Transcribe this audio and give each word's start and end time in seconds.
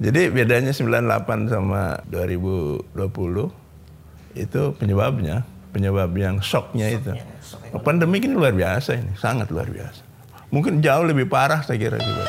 Jadi 0.00 0.32
bedanya 0.32 0.72
98 0.72 1.52
sama 1.52 2.00
2020 2.08 2.88
itu 4.32 4.62
penyebabnya, 4.80 5.44
penyebab 5.76 6.08
yang 6.16 6.40
shocknya 6.40 6.96
itu. 6.96 7.12
Pandemi 7.84 8.16
ini 8.24 8.32
luar 8.32 8.56
biasa 8.56 8.96
ini, 8.96 9.12
sangat 9.20 9.52
luar 9.52 9.68
biasa. 9.68 10.00
Mungkin 10.56 10.80
jauh 10.80 11.04
lebih 11.04 11.28
parah 11.28 11.60
saya 11.60 11.76
kira 11.76 12.00
juga. 12.00 12.24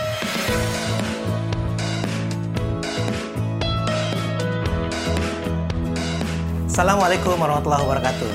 Assalamualaikum 6.68 7.40
warahmatullahi 7.40 7.84
wabarakatuh. 7.88 8.32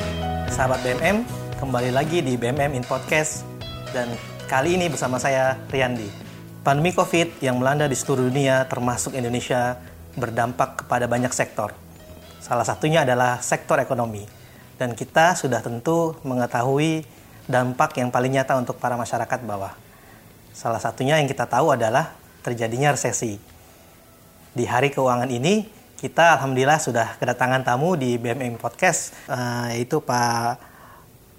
Sahabat 0.48 0.80
BMM, 0.80 1.28
kembali 1.60 1.92
lagi 1.92 2.24
di 2.24 2.40
BMM 2.40 2.72
in 2.72 2.84
Podcast 2.88 3.44
dan 3.92 4.08
kali 4.48 4.80
ini 4.80 4.88
bersama 4.88 5.20
saya 5.20 5.60
Riyandi. 5.68 6.25
Pandemi 6.66 6.90
Covid 6.90 7.38
yang 7.38 7.62
melanda 7.62 7.86
di 7.86 7.94
seluruh 7.94 8.26
dunia 8.26 8.66
termasuk 8.66 9.14
Indonesia 9.14 9.78
berdampak 10.18 10.82
kepada 10.82 11.06
banyak 11.06 11.30
sektor. 11.30 11.70
Salah 12.42 12.66
satunya 12.66 13.06
adalah 13.06 13.38
sektor 13.38 13.78
ekonomi. 13.78 14.26
Dan 14.74 14.98
kita 14.98 15.38
sudah 15.38 15.62
tentu 15.62 16.18
mengetahui 16.26 17.06
dampak 17.46 18.02
yang 18.02 18.10
paling 18.10 18.34
nyata 18.34 18.58
untuk 18.58 18.82
para 18.82 18.98
masyarakat 18.98 19.46
bawah. 19.46 19.78
Salah 20.50 20.82
satunya 20.82 21.22
yang 21.22 21.30
kita 21.30 21.46
tahu 21.46 21.70
adalah 21.70 22.18
terjadinya 22.42 22.90
resesi. 22.90 23.38
Di 24.50 24.66
hari 24.66 24.90
keuangan 24.90 25.30
ini, 25.30 25.70
kita 26.02 26.34
alhamdulillah 26.34 26.82
sudah 26.82 27.14
kedatangan 27.22 27.62
tamu 27.62 27.94
di 27.94 28.18
BMM 28.18 28.58
Podcast, 28.58 29.14
uh, 29.30 29.70
yaitu 29.70 30.02
Pak 30.02 30.58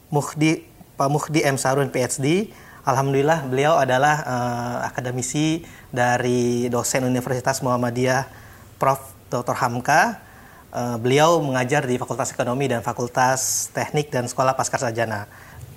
Muhdi 0.08 0.64
Pak 0.96 1.10
Muhdi 1.12 1.44
M 1.44 1.60
Sarun 1.60 1.92
PhD. 1.92 2.48
Alhamdulillah 2.88 3.44
beliau 3.52 3.76
adalah 3.76 4.24
uh, 4.24 4.78
akademisi 4.88 5.60
dari 5.92 6.72
dosen 6.72 7.04
Universitas 7.04 7.60
Muhammadiyah 7.60 8.32
Prof. 8.80 9.18
Dr. 9.28 9.56
Hamka. 9.60 10.24
Uh, 10.68 11.00
beliau 11.00 11.40
mengajar 11.40 11.84
di 11.88 11.96
Fakultas 11.96 12.32
Ekonomi 12.36 12.68
dan 12.68 12.84
Fakultas 12.84 13.72
Teknik 13.72 14.12
dan 14.12 14.28
Sekolah 14.28 14.56
Paskar 14.56 14.80
Sarjana. 14.80 15.28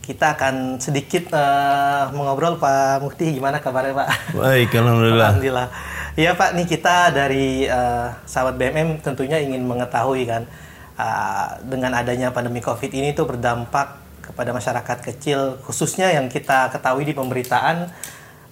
Kita 0.02 0.34
akan 0.34 0.82
sedikit 0.82 1.30
uh, 1.30 2.10
mengobrol 2.10 2.58
Pak 2.58 3.02
Muhdi, 3.02 3.38
gimana 3.38 3.62
kabarnya 3.62 3.94
Pak? 3.94 4.08
Baik, 4.38 4.70
alhamdulillah. 4.74 5.28
alhamdulillah. 5.34 5.68
Iya 6.18 6.34
Pak, 6.34 6.50
nih 6.58 6.66
kita 6.66 7.14
dari 7.14 7.70
uh, 7.70 8.18
sahabat 8.26 8.58
BMM 8.58 8.98
tentunya 8.98 9.38
ingin 9.38 9.62
mengetahui 9.62 10.26
kan 10.26 10.42
uh, 10.98 11.58
dengan 11.62 11.94
adanya 11.94 12.34
pandemi 12.34 12.58
COVID 12.58 12.90
ini 12.90 13.14
tuh 13.14 13.30
berdampak 13.30 14.09
kepada 14.30 14.54
masyarakat 14.54 14.98
kecil 15.02 15.58
khususnya 15.66 16.14
yang 16.14 16.30
kita 16.30 16.70
ketahui 16.70 17.02
di 17.02 17.12
pemberitaan 17.12 17.90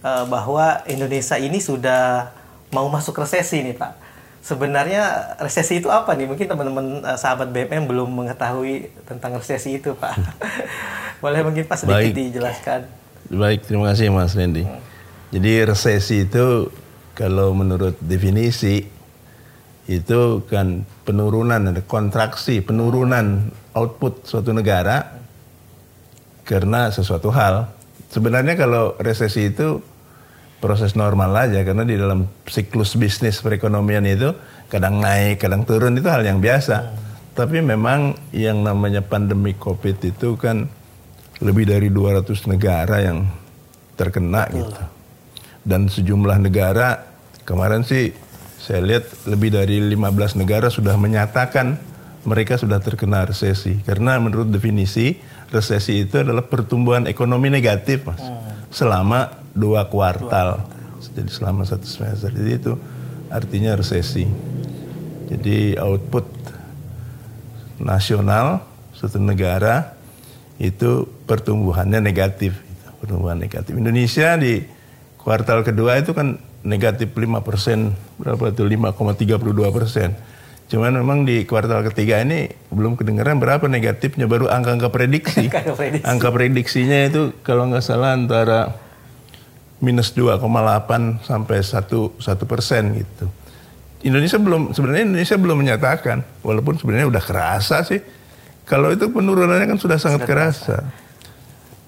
uh, 0.03 0.25
bahwa 0.27 0.83
Indonesia 0.91 1.39
ini 1.39 1.63
sudah 1.63 2.35
mau 2.75 2.91
masuk 2.91 3.23
resesi 3.23 3.63
nih 3.63 3.79
Pak. 3.79 4.11
Sebenarnya 4.43 5.35
resesi 5.39 5.79
itu 5.79 5.89
apa 5.93 6.15
nih? 6.19 6.27
Mungkin 6.27 6.47
teman-teman 6.51 6.87
uh, 7.07 7.19
sahabat 7.19 7.55
BMM 7.55 7.87
belum 7.87 8.11
mengetahui 8.11 8.91
tentang 9.07 9.39
resesi 9.39 9.79
itu 9.79 9.95
Pak. 9.95 10.15
Boleh 11.23 11.43
mungkin 11.47 11.63
Pak 11.67 11.87
sedikit 11.87 12.11
Baik. 12.11 12.35
dijelaskan. 12.35 12.81
Baik, 13.29 13.61
terima 13.69 13.93
kasih 13.93 14.09
Mas 14.09 14.33
Randy. 14.33 14.65
Jadi 15.29 15.53
resesi 15.69 16.25
itu 16.25 16.73
kalau 17.13 17.53
menurut 17.53 17.99
definisi 18.01 18.89
itu 19.89 20.21
kan 20.49 20.85
penurunan 21.05 21.73
ada 21.73 21.81
kontraksi 21.85 22.61
penurunan 22.61 23.53
output 23.73 24.25
suatu 24.25 24.53
negara 24.53 25.18
karena 26.49 26.89
sesuatu 26.89 27.29
hal. 27.29 27.69
Sebenarnya 28.09 28.57
kalau 28.57 28.97
resesi 28.97 29.53
itu 29.53 29.85
proses 30.65 30.97
normal 30.97 31.37
aja 31.37 31.61
karena 31.61 31.85
di 31.85 31.95
dalam 31.95 32.25
siklus 32.49 32.97
bisnis 32.97 33.45
perekonomian 33.45 34.03
itu 34.09 34.33
kadang 34.73 34.99
naik 34.99 35.45
kadang 35.45 35.69
turun 35.69 36.01
itu 36.01 36.09
hal 36.09 36.25
yang 36.25 36.41
biasa. 36.41 36.97
Tapi 37.37 37.61
memang 37.61 38.17
yang 38.35 38.65
namanya 38.65 39.05
pandemi 39.05 39.55
covid 39.55 40.01
itu 40.03 40.35
kan 40.41 40.67
lebih 41.39 41.71
dari 41.71 41.93
200 41.93 42.51
negara 42.51 42.99
yang 42.99 43.29
terkena 43.95 44.49
gitu. 44.51 44.83
Dan 45.63 45.87
sejumlah 45.87 46.41
negara 46.43 47.07
kemarin 47.45 47.85
sih 47.85 48.11
saya 48.59 48.83
lihat 48.83 49.05
lebih 49.31 49.55
dari 49.55 49.79
15 49.95 50.41
negara 50.41 50.67
sudah 50.73 50.99
menyatakan 50.99 51.79
mereka 52.27 52.59
sudah 52.59 52.83
terkena 52.83 53.23
resesi. 53.23 53.79
Karena 53.87 54.19
menurut 54.19 54.51
definisi 54.51 55.15
resesi 55.49 56.05
itu 56.05 56.21
adalah 56.21 56.45
pertumbuhan 56.45 57.09
ekonomi 57.09 57.49
negatif 57.49 58.05
mas. 58.05 58.21
Selama 58.69 59.33
dua 59.57 59.89
kuartal. 59.89 60.61
Jadi 61.15 61.31
selama 61.33 61.67
satu 61.67 61.89
semester. 61.89 62.31
Jadi 62.31 62.51
itu 62.55 62.73
artinya 63.33 63.75
resesi. 63.75 64.29
Jadi 65.29 65.77
output 65.77 66.25
nasional 67.81 68.65
suatu 68.95 69.19
negara 69.19 69.99
itu 70.59 71.07
pertumbuhannya 71.27 72.03
negatif. 72.03 72.55
Pertumbuhan 72.99 73.39
negatif. 73.39 73.75
Indonesia 73.79 74.35
di 74.39 74.63
kuartal 75.19 75.63
kedua 75.63 75.99
itu 76.03 76.13
kan 76.15 76.39
negatif 76.67 77.15
5 77.15 77.47
persen, 77.47 77.95
berapa 78.19 78.51
itu? 78.51 78.67
5,32 78.67 79.71
persen. 79.71 80.19
Cuman 80.69 80.93
memang 81.01 81.25
di 81.25 81.49
kuartal 81.49 81.81
ketiga 81.89 82.21
ini 82.21 82.53
belum 82.69 83.01
kedengaran 83.01 83.41
berapa 83.41 83.65
negatifnya, 83.73 84.29
baru 84.29 84.53
angka-angka 84.53 84.93
prediksi. 84.93 85.49
Angka 85.49 85.73
prediksi. 85.73 86.05
Angka 86.05 86.29
prediksinya 86.29 86.99
itu 87.09 87.33
kalau 87.41 87.73
nggak 87.73 87.81
salah 87.81 88.13
antara 88.13 88.77
minus 89.81 90.13
2,8 90.13 91.25
sampai 91.25 91.59
1 91.65 92.21
satu 92.21 92.45
persen 92.45 93.01
gitu. 93.01 93.27
Indonesia 94.05 94.39
belum 94.39 94.77
sebenarnya 94.77 95.05
Indonesia 95.09 95.37
belum 95.41 95.57
menyatakan, 95.57 96.19
walaupun 96.45 96.77
sebenarnya 96.77 97.09
udah 97.09 97.23
kerasa 97.25 97.83
sih. 97.83 98.05
Kalau 98.69 98.93
itu 98.93 99.09
penurunannya 99.09 99.65
kan 99.65 99.81
sudah 99.81 99.97
sangat 99.97 100.29
Sudah 100.29 100.31
kerasa. 100.31 100.77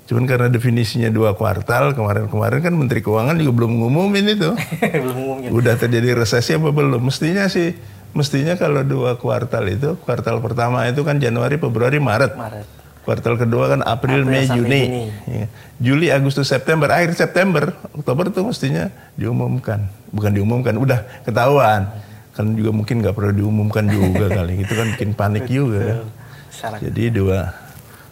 Cuman 0.08 0.24
karena 0.24 0.48
definisinya 0.48 1.12
dua 1.12 1.36
kuartal 1.36 1.92
kemarin-kemarin 1.92 2.64
kan 2.64 2.72
Menteri 2.74 3.04
Keuangan 3.04 3.36
juga 3.36 3.52
belum 3.62 3.84
ngumumin 3.84 4.26
itu. 4.32 4.50
belum 5.04 5.16
umumnya. 5.20 5.48
Udah 5.52 5.76
terjadi 5.76 6.16
resesi 6.16 6.56
apa 6.56 6.72
belum? 6.72 6.98
Mestinya 6.98 7.46
sih, 7.46 7.76
mestinya 8.12 8.54
kalau 8.58 8.82
dua 8.82 9.16
kuartal 9.16 9.64
itu, 9.70 9.94
kuartal 10.02 10.42
pertama 10.42 10.86
itu 10.88 11.02
kan 11.06 11.18
Januari, 11.18 11.56
Februari, 11.56 11.98
Maret. 12.02 12.34
Maret. 12.34 12.66
Kuartal 13.00 13.40
kedua 13.40 13.72
kan 13.72 13.80
April, 13.82 14.22
April 14.22 14.28
Mei, 14.28 14.44
Juni. 14.44 14.60
Juni. 14.60 14.82
Ya. 15.24 15.46
Juli, 15.80 16.06
Agustus, 16.12 16.52
September, 16.52 16.92
akhir 16.92 17.16
September, 17.16 17.72
Oktober 17.96 18.28
itu 18.28 18.44
mestinya 18.44 18.92
diumumkan. 19.16 19.88
Bukan 20.12 20.30
diumumkan, 20.36 20.76
udah 20.76 21.00
ketahuan. 21.24 21.88
Kan 22.36 22.54
juga 22.54 22.70
mungkin 22.76 23.00
nggak 23.00 23.16
perlu 23.16 23.32
diumumkan 23.32 23.88
juga 23.88 24.28
kali. 24.38 24.60
Itu 24.60 24.76
kan 24.76 24.86
bikin 24.94 25.10
panik 25.16 25.48
juga. 25.48 26.04
Syarat. 26.52 26.84
Jadi 26.84 27.02
dua 27.08 27.56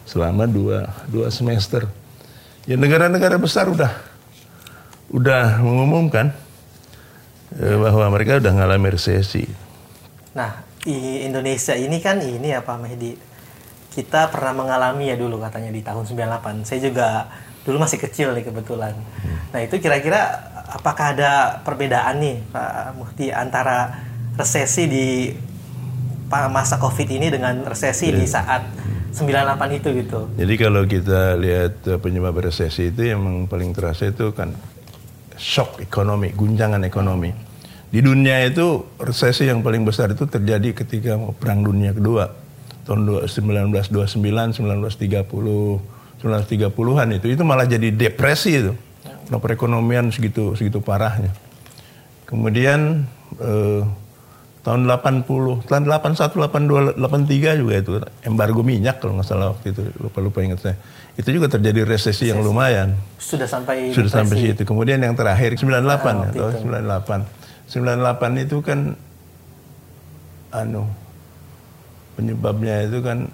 selama 0.09 0.49
dua 0.49 0.89
dua 1.05 1.29
semester. 1.29 1.85
Ya 2.65 2.73
negara-negara 2.73 3.37
besar 3.37 3.69
udah 3.69 3.93
udah 5.13 5.61
mengumumkan 5.61 6.33
eh, 7.61 7.77
bahwa 7.77 8.09
mereka 8.09 8.41
udah 8.41 8.53
ngalami 8.57 8.97
resesi. 8.97 9.45
Nah, 10.39 10.63
di 10.79 11.27
Indonesia 11.27 11.75
ini 11.75 11.99
kan 11.99 12.23
ini 12.23 12.55
ya 12.55 12.63
Pak 12.63 12.79
Mehdi. 12.79 13.11
Kita 13.91 14.31
pernah 14.31 14.55
mengalami 14.55 15.11
ya 15.11 15.19
dulu 15.19 15.43
katanya 15.43 15.75
di 15.75 15.83
tahun 15.83 16.07
98. 16.07 16.63
Saya 16.63 16.79
juga 16.79 17.27
dulu 17.67 17.83
masih 17.83 17.99
kecil 17.99 18.31
nih 18.31 18.47
kebetulan. 18.47 18.95
Nah, 19.51 19.59
itu 19.59 19.75
kira-kira 19.83 20.47
apakah 20.71 21.11
ada 21.11 21.59
perbedaan 21.67 22.23
nih 22.23 22.37
Pak 22.55 22.95
Muhti 22.95 23.27
antara 23.35 23.99
resesi 24.39 24.87
di 24.87 25.07
masa 26.29 26.79
Covid 26.79 27.09
ini 27.09 27.27
dengan 27.27 27.65
resesi 27.67 28.13
di 28.13 28.23
saat 28.23 28.63
98 29.11 29.79
itu 29.81 29.89
gitu. 30.05 30.19
Jadi 30.37 30.53
kalau 30.55 30.85
kita 30.85 31.35
lihat 31.35 31.83
eh, 31.89 31.99
penyebab 31.99 32.37
resesi 32.39 32.93
itu 32.93 33.09
yang 33.09 33.49
paling 33.49 33.73
terasa 33.73 34.07
itu 34.07 34.31
kan 34.31 34.53
shock 35.35 35.81
ekonomi, 35.81 36.31
guncangan 36.31 36.85
ekonomi. 36.85 37.48
Di 37.89 38.05
dunia 38.05 38.45
itu 38.45 38.85
resesi 39.01 39.49
yang 39.49 39.65
paling 39.65 39.81
besar 39.81 40.13
itu 40.13 40.29
terjadi 40.29 40.77
ketika 40.77 41.17
perang 41.41 41.65
dunia 41.65 41.89
kedua 41.89 42.29
tahun 42.85 43.25
1929, 43.25 44.61
1930, 44.61 44.61
1930-an 46.21 47.07
itu 47.17 47.27
itu 47.33 47.43
malah 47.45 47.65
jadi 47.65 47.89
depresi 47.89 48.51
itu. 48.61 48.73
Nah, 49.29 49.37
perekonomian 49.41 50.13
segitu 50.13 50.53
segitu 50.53 50.81
parahnya. 50.81 51.33
Kemudian 52.29 53.09
eh, 53.41 53.81
tahun 54.61 54.85
80, 54.85 55.65
tahun 55.65 55.83
81, 55.89 56.93
82, 56.93 56.93
83 56.93 57.61
juga 57.61 57.73
itu 57.73 57.91
embargo 58.21 58.61
minyak 58.61 59.01
kalau 59.01 59.17
nggak 59.17 59.25
salah 59.25 59.53
waktu 59.57 59.73
itu 59.73 59.81
lupa-lupa 59.97 60.45
ingat 60.45 60.61
saya. 60.61 60.77
Itu 61.17 61.33
juga 61.33 61.49
terjadi 61.49 61.89
resesi 61.89 62.29
yang 62.29 62.45
lumayan. 62.45 62.93
Sudah 63.17 63.49
sampai 63.49 63.89
Sudah 63.91 64.21
sampai 64.21 64.37
depresi. 64.37 64.61
situ. 64.61 64.61
Kemudian 64.69 65.01
yang 65.01 65.17
terakhir 65.17 65.57
98 65.57 65.65
ya, 65.65 65.89
waktu 65.89 66.37
atau 66.37 66.47
itu. 66.53 66.69
98. 66.69 67.38
98 67.69 68.45
itu 68.49 68.57
kan 68.65 68.97
anu 70.49 70.89
penyebabnya 72.17 72.89
itu 72.89 72.99
kan 73.05 73.29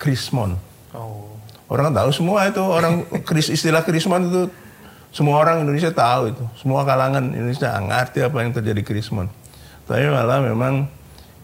krismon. 0.00 0.56
Oh. 0.96 1.36
Orang 1.68 1.92
tahu 1.92 2.08
semua 2.08 2.48
itu 2.48 2.64
orang 2.64 3.04
kris 3.28 3.52
istilah 3.52 3.84
krismon 3.84 4.32
itu 4.32 4.42
semua 5.12 5.40
orang 5.44 5.68
Indonesia 5.68 5.92
tahu 5.92 6.32
itu. 6.32 6.44
Semua 6.56 6.88
kalangan 6.88 7.28
Indonesia 7.28 7.76
ngerti 7.76 8.24
apa 8.24 8.36
yang 8.40 8.56
terjadi 8.56 8.80
krismon. 8.80 9.28
Tapi 9.84 10.08
malah 10.08 10.40
memang 10.40 10.88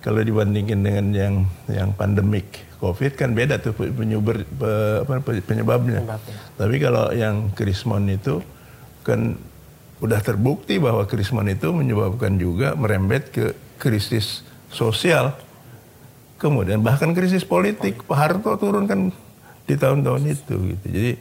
kalau 0.01 0.21
dibandingin 0.21 0.81
dengan 0.81 1.07
yang 1.13 1.35
yang 1.69 1.89
pandemik 1.93 2.65
COVID 2.81 3.17
kan 3.17 3.33
beda 3.33 3.57
tuh 3.61 3.73
penyuber 3.73 4.45
pe- 4.45 5.01
apa, 5.05 5.21
penyebabnya. 5.25 6.05
Penyebabnya. 6.05 6.37
Tapi 6.61 6.77
kalau 6.81 7.09
yang 7.13 7.53
krismon 7.57 8.09
itu 8.13 8.45
kan 9.05 9.37
udah 10.03 10.21
terbukti 10.23 10.83
bahwa 10.83 11.07
krismon 11.07 11.51
itu 11.51 11.71
menyebabkan 11.71 12.35
juga 12.39 12.75
merembet 12.75 13.31
ke 13.31 13.55
krisis 13.79 14.43
sosial. 14.71 15.37
Kemudian 16.39 16.83
bahkan 16.83 17.15
krisis 17.15 17.47
politik, 17.47 18.03
Pak 18.05 18.19
Harto 18.19 18.59
turun 18.59 18.85
kan 18.91 19.15
di 19.65 19.75
tahun-tahun 19.79 20.23
itu 20.29 20.55
gitu. 20.77 20.87
Jadi 20.91 21.13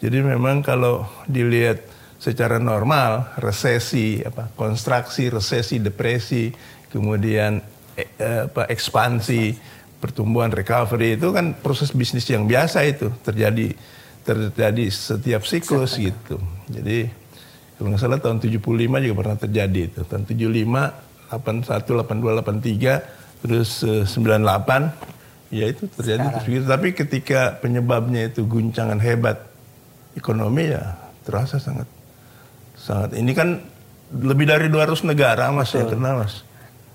jadi 0.00 0.18
memang 0.20 0.60
kalau 0.60 1.08
dilihat 1.28 1.84
secara 2.20 2.56
normal 2.56 3.36
resesi 3.40 4.24
apa 4.24 4.48
konstruksi 4.56 5.28
resesi 5.28 5.76
depresi 5.80 6.48
kemudian 6.88 7.60
eh, 7.96 8.08
eh, 8.16 8.48
apa 8.48 8.64
ekspansi 8.68 9.52
pertumbuhan 10.00 10.52
recovery 10.52 11.20
itu 11.20 11.32
kan 11.32 11.56
proses 11.56 11.92
bisnis 11.92 12.28
yang 12.28 12.48
biasa 12.48 12.84
itu 12.84 13.12
terjadi 13.24 13.76
terjadi 14.24 14.84
setiap 14.88 15.44
siklus 15.44 16.00
gitu. 16.00 16.40
Jadi 16.72 17.12
kalau 17.74 17.88
nggak 17.90 18.02
salah 18.02 18.18
tahun 18.22 18.38
75 18.38 18.62
juga 18.78 19.14
pernah 19.18 19.36
terjadi 19.38 19.80
itu. 19.90 20.00
Tahun 20.06 20.24
75, 20.30 21.34
81, 21.34 22.06
82, 22.06 22.38
83, 22.40 23.42
terus 23.42 23.70
eh, 23.82 24.06
98 24.06 25.54
ya 25.54 25.64
itu 25.70 25.82
terjadi 25.90 26.26
terus 26.38 26.46
begitu. 26.46 26.64
Tapi 26.70 26.88
ketika 26.94 27.40
penyebabnya 27.58 28.30
itu 28.30 28.46
guncangan 28.46 28.98
hebat 29.02 29.42
ekonomi 30.14 30.70
ya 30.70 30.94
terasa 31.26 31.58
sangat 31.58 31.88
sangat 32.78 33.18
ini 33.18 33.32
kan 33.34 33.58
lebih 34.14 34.46
dari 34.46 34.70
200 34.70 35.10
negara 35.10 35.50
Mas 35.50 35.74
yang 35.74 35.90
kena 35.90 36.22
Mas. 36.22 36.46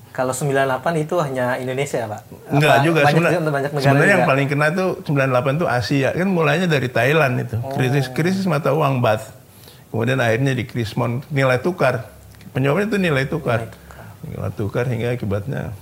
Kalau 0.10 0.36
98 0.36 1.06
itu 1.06 1.16
hanya 1.22 1.56
Indonesia, 1.62 2.04
Pak? 2.04 2.22
Enggak 2.52 2.76
Apa 2.76 2.84
juga 2.84 3.00
banyak, 3.06 3.14
sebenarnya. 3.14 3.40
banyak 3.40 3.72
negara 3.72 3.86
Sebenarnya 3.88 4.14
yang 4.20 4.28
paling 4.28 4.48
kena 4.52 4.68
tuh 4.74 4.90
98 5.06 5.62
tuh 5.64 5.68
Asia. 5.70 6.10
Kan 6.12 6.28
mulainya 6.34 6.68
dari 6.68 6.90
Thailand 6.92 7.34
itu. 7.40 7.56
Krisis 7.72 8.12
krisis 8.12 8.44
mata 8.50 8.74
uang 8.76 9.00
baht. 9.00 9.39
Kemudian 9.90 10.22
akhirnya 10.22 10.54
di 10.54 10.64
krismon 10.70 11.26
nilai 11.34 11.58
tukar. 11.62 12.06
Penyebabnya 12.54 12.86
itu 12.94 12.98
nilai 13.02 13.26
tukar. 13.26 13.74
Nilai 14.22 14.52
tukar. 14.54 14.86
Hingga 14.86 15.18
akibatnya 15.18 15.74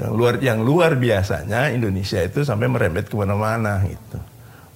yang 0.00 0.12
luar 0.16 0.34
yang 0.40 0.58
luar 0.64 0.96
biasanya 0.96 1.68
Indonesia 1.68 2.16
itu 2.24 2.40
sampai 2.42 2.64
merembet 2.66 3.12
ke 3.12 3.14
mana-mana 3.14 3.84
gitu. 3.84 4.18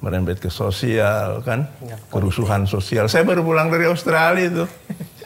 Merembet 0.04 0.38
ke 0.38 0.52
sosial 0.52 1.40
kan? 1.40 1.66
Ya, 1.80 1.96
kerusuhan 2.12 2.68
sosial. 2.68 3.08
Saya 3.08 3.24
baru 3.24 3.40
pulang 3.40 3.72
dari 3.72 3.88
Australia 3.88 4.44
itu. 4.44 4.64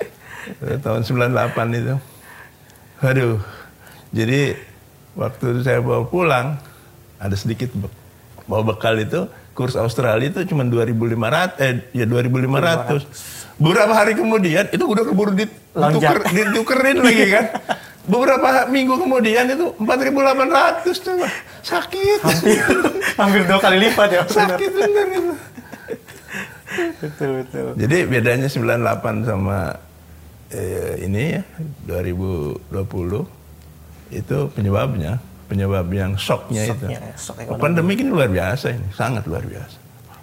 Tahun 0.85 1.03
98 1.03 1.81
itu. 1.81 1.94
Aduh. 3.03 3.38
Jadi 4.11 4.59
waktu 5.15 5.62
saya 5.62 5.79
bawa 5.82 6.06
pulang 6.06 6.59
ada 7.19 7.35
sedikit 7.35 7.71
bawa 8.47 8.75
bekal 8.75 8.99
itu 8.99 9.27
kurs 9.55 9.75
Australia 9.76 10.31
itu 10.31 10.47
cuma 10.49 10.64
2.500 10.64 11.61
eh 11.61 11.73
ya 11.93 12.06
2.500 12.06 13.61
beberapa 13.61 13.93
hari 13.93 14.17
kemudian 14.17 14.64
itu 14.73 14.85
udah 14.88 15.05
keburu 15.05 15.32
dituker, 15.37 16.19
ditukerin 16.32 16.99
lagi 17.06 17.26
kan? 17.29 17.47
Beberapa 18.08 18.67
minggu 18.73 18.97
kemudian 18.97 19.44
itu 19.52 19.76
4.800 19.76 21.05
coba. 21.05 21.29
Sakit. 21.61 22.19
Hampir 23.20 23.44
dua 23.44 23.61
kali 23.61 23.76
lipat 23.87 24.08
ya. 24.08 24.23
sakit 24.25 24.70
bener 24.73 25.06
itu. 25.14 25.35
Betul, 27.03 27.43
betul. 27.43 27.75
jadi 27.75 28.06
bedanya 28.06 28.46
98 28.46 29.26
sama 29.26 29.75
eh, 30.55 31.03
ini 31.03 31.35
ya 31.35 31.43
2020 31.91 32.70
itu 34.14 34.38
penyebabnya 34.55 35.19
penyebab 35.50 35.91
yang 35.91 36.14
shocknya, 36.14 36.70
Shocknya, 36.70 36.94
itu. 36.94 37.11
ya, 37.11 37.14
shock 37.19 37.37
ekonomi. 37.43 37.58
pandemi 37.58 37.93
ini 37.99 38.11
luar 38.14 38.31
biasa 38.31 38.70
ini 38.70 38.87
sangat 38.94 39.26
luar 39.26 39.43
biasa. 39.43 39.76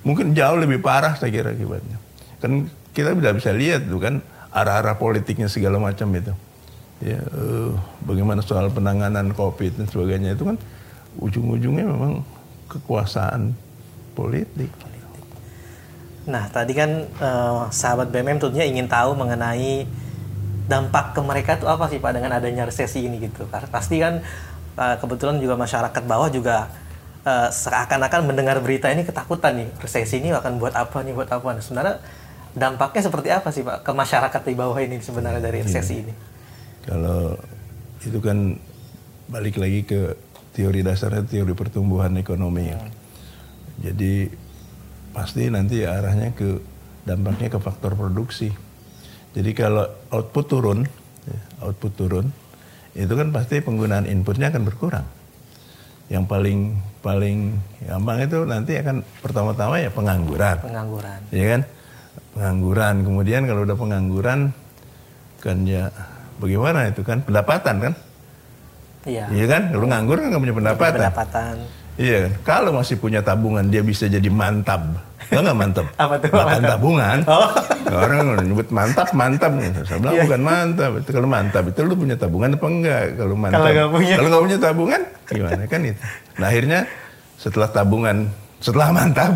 Mungkin 0.07 0.31
jauh 0.31 0.55
lebih 0.55 0.79
parah 0.79 1.19
saya 1.19 1.27
kira 1.35 1.51
akibatnya. 1.51 1.99
Kan 2.39 2.71
kita 2.95 3.11
tidak 3.11 3.43
bisa 3.43 3.51
lihat 3.51 3.83
tuh 3.91 3.99
kan 3.99 4.23
arah-arah 4.55 4.95
politiknya 4.95 5.51
segala 5.51 5.75
macam 5.83 6.07
itu. 6.15 6.31
Ya 7.03 7.19
eh, 7.19 7.71
bagaimana 8.07 8.39
soal 8.39 8.71
penanganan 8.71 9.35
covid 9.35 9.75
dan 9.75 9.85
sebagainya 9.91 10.39
itu 10.39 10.47
kan 10.47 10.57
ujung-ujungnya 11.19 11.85
memang 11.85 12.23
kekuasaan 12.71 13.51
politik. 14.15 14.71
Nah, 16.27 16.43
tadi 16.51 16.71
kan 16.75 17.03
eh, 17.03 17.61
sahabat 17.71 18.11
BMM 18.11 18.39
tentunya 18.39 18.63
ingin 18.67 18.87
tahu 18.87 19.15
mengenai 19.15 19.87
dampak 20.67 21.15
ke 21.15 21.21
mereka 21.23 21.55
itu 21.55 21.63
apa 21.63 21.87
sih 21.87 21.97
Pak 21.97 22.11
dengan 22.11 22.35
adanya 22.35 22.67
resesi 22.67 23.07
ini 23.07 23.23
gitu. 23.23 23.47
Karena 23.47 23.71
pasti 23.71 23.95
kan 24.03 24.19
eh, 24.77 24.95
kebetulan 25.01 25.41
juga 25.41 25.57
masyarakat 25.57 26.03
bawah 26.05 26.29
juga 26.29 26.69
eh, 27.25 27.49
seakan-akan 27.49 28.21
mendengar 28.29 28.61
berita 28.61 28.87
ini 28.93 29.03
ketakutan 29.03 29.57
nih. 29.57 29.69
Resesi 29.81 30.21
ini 30.21 30.31
akan 30.31 30.61
buat 30.61 30.73
apa 30.77 31.01
nih, 31.01 31.13
buat 31.17 31.29
apa. 31.29 31.47
Nah, 31.57 31.63
sebenarnya 31.65 31.95
dampaknya 32.57 33.01
seperti 33.05 33.29
apa 33.29 33.49
sih 33.53 33.61
Pak 33.61 33.85
ke 33.85 33.91
masyarakat 33.93 34.41
di 34.41 34.55
bawah 34.57 34.77
ini 34.81 34.97
sebenarnya 35.01 35.41
dari 35.41 35.61
resesi 35.61 36.01
ini? 36.01 36.13
Kalau 36.87 37.35
itu 38.01 38.17
kan 38.23 38.55
balik 39.27 39.59
lagi 39.59 39.83
ke 39.83 40.15
teori 40.55 40.81
dasarnya 40.81 41.21
teori 41.27 41.53
pertumbuhan 41.53 42.15
ekonomi. 42.17 42.71
ya. 42.71 42.79
Jadi 43.91 44.25
pasti 45.13 45.49
nanti 45.53 45.85
arahnya 45.85 46.33
ke 46.33 46.57
dampaknya 47.05 47.53
ke 47.53 47.59
faktor 47.61 47.93
produksi. 47.93 48.49
Jadi 49.37 49.53
kalau 49.53 49.85
output 50.09 50.45
turun, 50.49 50.79
ya, 51.29 51.39
output 51.61 51.93
turun, 51.93 52.25
itu 52.97 53.13
kan 53.13 53.29
pasti 53.29 53.61
penggunaan 53.61 54.03
inputnya 54.03 54.49
akan 54.49 54.65
berkurang. 54.65 55.05
Yang 56.09 56.23
paling 56.25 56.59
paling 56.97 57.37
gampang 57.83 58.17
itu 58.19 58.37
nanti 58.43 58.73
akan 58.75 58.99
pertama-tama 59.21 59.79
ya 59.79 59.87
pengangguran 59.87 60.57
Pengangguran. 60.59 61.19
ya 61.31 61.45
kan 61.55 61.61
pengangguran 62.33 62.95
kemudian 63.05 63.41
kalau 63.45 63.61
udah 63.63 63.77
pengangguran 63.77 64.39
kan 65.39 65.57
ya 65.63 65.87
bagaimana 66.37 66.89
itu 66.89 67.05
kan 67.05 67.23
pendapatan 67.23 67.75
kan 67.79 67.93
Iya. 69.07 69.23
iya 69.31 69.45
kan 69.47 69.71
kalau 69.71 69.87
nganggur 69.87 70.19
kan 70.19 70.27
nggak 70.27 70.43
punya 70.43 70.55
pendapatan 70.57 70.99
Pendapatan. 70.99 71.55
Iya 71.97 72.29
kalau 72.41 72.71
masih 72.71 72.95
punya 72.95 73.19
tabungan 73.19 73.65
dia 73.65 73.81
bisa 73.81 74.05
jadi 74.05 74.27
mantap 74.27 74.81
Tau 75.27 75.43
nggak 75.43 75.57
mantap 75.57 75.85
Apa 75.99 76.15
tuh, 76.17 76.31
makan 76.31 76.47
mantap? 76.55 76.71
tabungan 76.71 77.17
Oh. 77.25 77.49
orang 77.99 78.17
nyebut 78.41 78.67
mantap 78.69 79.07
mantap 79.11 79.51
saya 79.83 79.97
bilang 79.97 80.13
Iya. 80.13 80.23
bukan 80.23 80.41
mantap 80.41 80.91
itu 80.95 81.09
kalau 81.11 81.27
mantap 81.27 81.63
itu 81.65 81.79
lu 81.81 81.93
punya 81.93 82.15
tabungan 82.15 82.49
apa 82.53 82.65
enggak 82.65 83.03
kalau 83.13 83.35
mantap 83.35 83.59
Kalau 83.59 83.71
nggak 83.73 83.89
punya. 83.91 84.15
kalau 84.15 84.29
nggak 84.29 84.43
punya 84.43 84.57
tabungan 84.57 85.01
gimana 85.27 85.63
kan 85.65 85.79
itu 85.83 86.01
nah 86.37 86.47
akhirnya 86.47 86.79
setelah 87.35 87.67
tabungan 87.67 88.17
setelah 88.57 88.87
mantap 88.89 89.31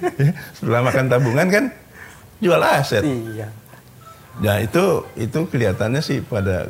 setelah 0.56 0.80
makan 0.82 1.04
tabungan 1.06 1.46
kan 1.48 1.64
jual 2.36 2.58
aset 2.58 3.04
Iya. 3.04 3.48
Nah 4.36 4.56
itu 4.58 4.84
itu 5.16 5.38
kelihatannya 5.46 6.00
sih 6.00 6.20
pada 6.20 6.68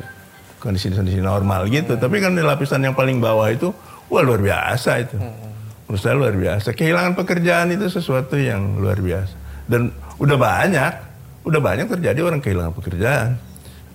kondisi-kondisi 0.57 1.19
normal 1.19 1.67
gitu. 1.67 1.95
Tapi 1.95 2.17
kan 2.17 2.31
di 2.31 2.39
lapisan 2.39 2.79
yang 2.79 2.93
paling 2.93 3.19
bawah 3.19 3.43
itu, 3.45 3.75
wah 4.11 4.23
luar 4.23 4.41
biasa 4.41 4.91
itu. 5.03 5.17
Menurut 5.87 6.01
saya 6.03 6.15
luar 6.19 6.35
biasa. 6.35 6.75
Kehilangan 6.75 7.15
pekerjaan 7.15 7.71
itu 7.71 7.87
sesuatu 7.87 8.35
yang 8.35 8.79
luar 8.79 8.99
biasa. 8.99 9.35
Dan 9.67 9.91
udah 10.19 10.37
banyak, 10.39 10.93
udah 11.47 11.61
banyak 11.63 11.87
terjadi 11.87 12.19
orang 12.27 12.43
kehilangan 12.43 12.75
pekerjaan. 12.75 13.39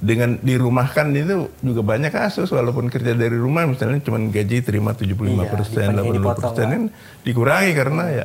Dengan 0.02 0.34
dirumahkan 0.42 1.14
itu 1.14 1.46
juga 1.62 1.82
banyak 1.86 2.10
kasus, 2.10 2.50
walaupun 2.50 2.90
kerja 2.90 3.14
dari 3.14 3.38
rumah 3.38 3.62
misalnya 3.70 4.02
cuma 4.02 4.18
gaji 4.18 4.58
terima 4.66 4.98
75 4.98 5.46
persen, 5.46 5.94
Iya, 5.94 6.02
80 6.02 6.18
dipotong, 6.18 6.42
persen 6.42 6.66
kan 6.66 6.82
dikurangi 7.22 7.70
karena 7.70 8.04
ya, 8.10 8.24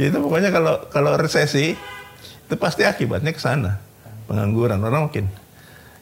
ya 0.00 0.04
itu 0.08 0.16
pokoknya 0.16 0.48
kalau 0.48 0.74
kalau 0.88 1.20
resesi 1.20 1.76
itu 1.76 2.54
pasti 2.56 2.88
akibatnya 2.88 3.36
ke 3.36 3.42
sana 3.42 3.76
pengangguran 4.24 4.80
orang 4.80 5.12
makin 5.12 5.28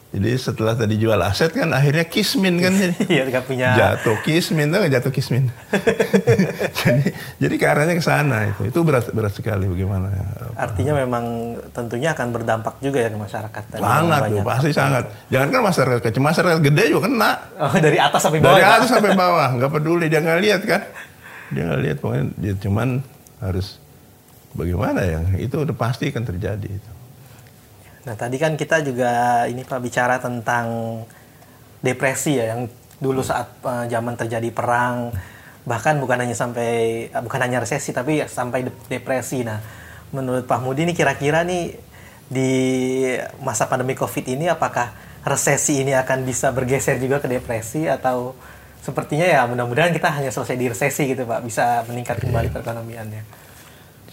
jadi 0.08 0.30
setelah 0.34 0.72
tadi 0.72 0.96
jual 0.96 1.20
aset 1.20 1.52
kan 1.52 1.68
akhirnya 1.68 2.04
kismin 2.04 2.56
kan 2.56 2.72
jadi 2.72 2.96
Iya, 3.12 3.22
nggak 3.28 3.44
punya. 3.44 3.68
jatuh 3.76 4.16
kismin 4.22 4.68
tuh 4.68 4.80
jatuh 4.84 5.12
kismin 5.12 5.52
jadi 6.80 7.12
jadi 7.36 7.54
ke 7.54 7.66
arahnya 7.66 7.92
ke 7.92 8.00
sana 8.00 8.48
itu 8.48 8.66
itu 8.66 8.78
berat 8.80 9.12
berat 9.12 9.32
sekali 9.32 9.68
bagaimana 9.68 10.08
ya. 10.08 10.24
Artinya 10.56 10.96
memang 10.96 11.24
tentunya 11.70 12.10
akan 12.10 12.26
berdampak 12.30 12.80
juga 12.80 12.98
ya 12.98 13.08
ke 13.08 13.18
masyarakat. 13.18 13.62
Tadi 13.68 13.78
sangat 13.78 14.20
tuh 14.26 14.42
pasti 14.42 14.70
sangat 14.72 15.04
jangan 15.28 15.48
kan 15.50 15.60
masyarakat 15.62 16.00
kecil 16.02 16.22
masyarakat 16.22 16.58
gede 16.62 16.84
juga 16.88 17.02
kena 17.04 17.30
Oh, 17.58 17.74
dari 17.74 17.98
atas 17.98 18.20
sampai 18.22 18.40
bawah. 18.40 18.54
dari 18.54 18.64
Pak? 18.64 18.76
atas 18.80 18.88
sampai 18.88 19.12
bawah 19.12 19.48
nggak 19.56 19.70
peduli 19.70 20.06
dia 20.08 20.20
nggak 20.20 20.40
lihat 20.40 20.62
kan 20.64 20.82
dia 21.48 21.62
nggak 21.64 21.80
lihat 21.80 21.96
pokoknya 21.98 22.24
dia 22.34 22.54
cuman 22.56 22.88
harus 23.38 23.76
bagaimana 24.50 25.00
ya 25.04 25.20
itu 25.36 25.54
udah 25.54 25.76
pasti 25.76 26.08
akan 26.08 26.24
terjadi 26.24 26.68
itu 26.70 26.90
Nah, 28.06 28.14
tadi 28.14 28.36
kan 28.38 28.54
kita 28.54 28.84
juga 28.86 29.44
ini 29.50 29.66
Pak 29.66 29.80
bicara 29.82 30.22
tentang 30.22 31.02
depresi 31.82 32.38
ya 32.38 32.54
yang 32.54 32.70
dulu 32.98 33.22
saat 33.22 33.58
eh, 33.62 33.84
zaman 33.90 34.18
terjadi 34.18 34.50
perang 34.50 35.14
bahkan 35.68 36.00
bukan 36.00 36.24
hanya 36.24 36.34
sampai 36.34 36.70
eh, 37.10 37.22
bukan 37.22 37.40
hanya 37.42 37.62
resesi 37.62 37.90
tapi 37.92 38.22
sampai 38.26 38.70
de- 38.70 38.84
depresi. 38.88 39.42
Nah, 39.42 39.58
menurut 40.14 40.48
Pak 40.48 40.60
Mudi 40.64 40.88
ini 40.88 40.94
kira-kira 40.96 41.44
nih 41.44 41.76
di 42.28 42.52
masa 43.40 43.68
pandemi 43.68 43.96
Covid 43.96 44.24
ini 44.24 44.48
apakah 44.52 44.92
resesi 45.24 45.84
ini 45.84 45.96
akan 45.96 46.24
bisa 46.24 46.52
bergeser 46.52 47.00
juga 47.00 47.20
ke 47.20 47.28
depresi 47.28 47.88
atau 47.88 48.36
sepertinya 48.80 49.26
ya 49.28 49.44
mudah-mudahan 49.44 49.92
kita 49.92 50.08
hanya 50.08 50.32
selesai 50.32 50.56
di 50.56 50.66
resesi 50.72 51.02
gitu 51.12 51.28
Pak, 51.28 51.44
bisa 51.44 51.84
meningkat 51.84 52.24
kembali 52.24 52.48
perekonomiannya. 52.48 53.22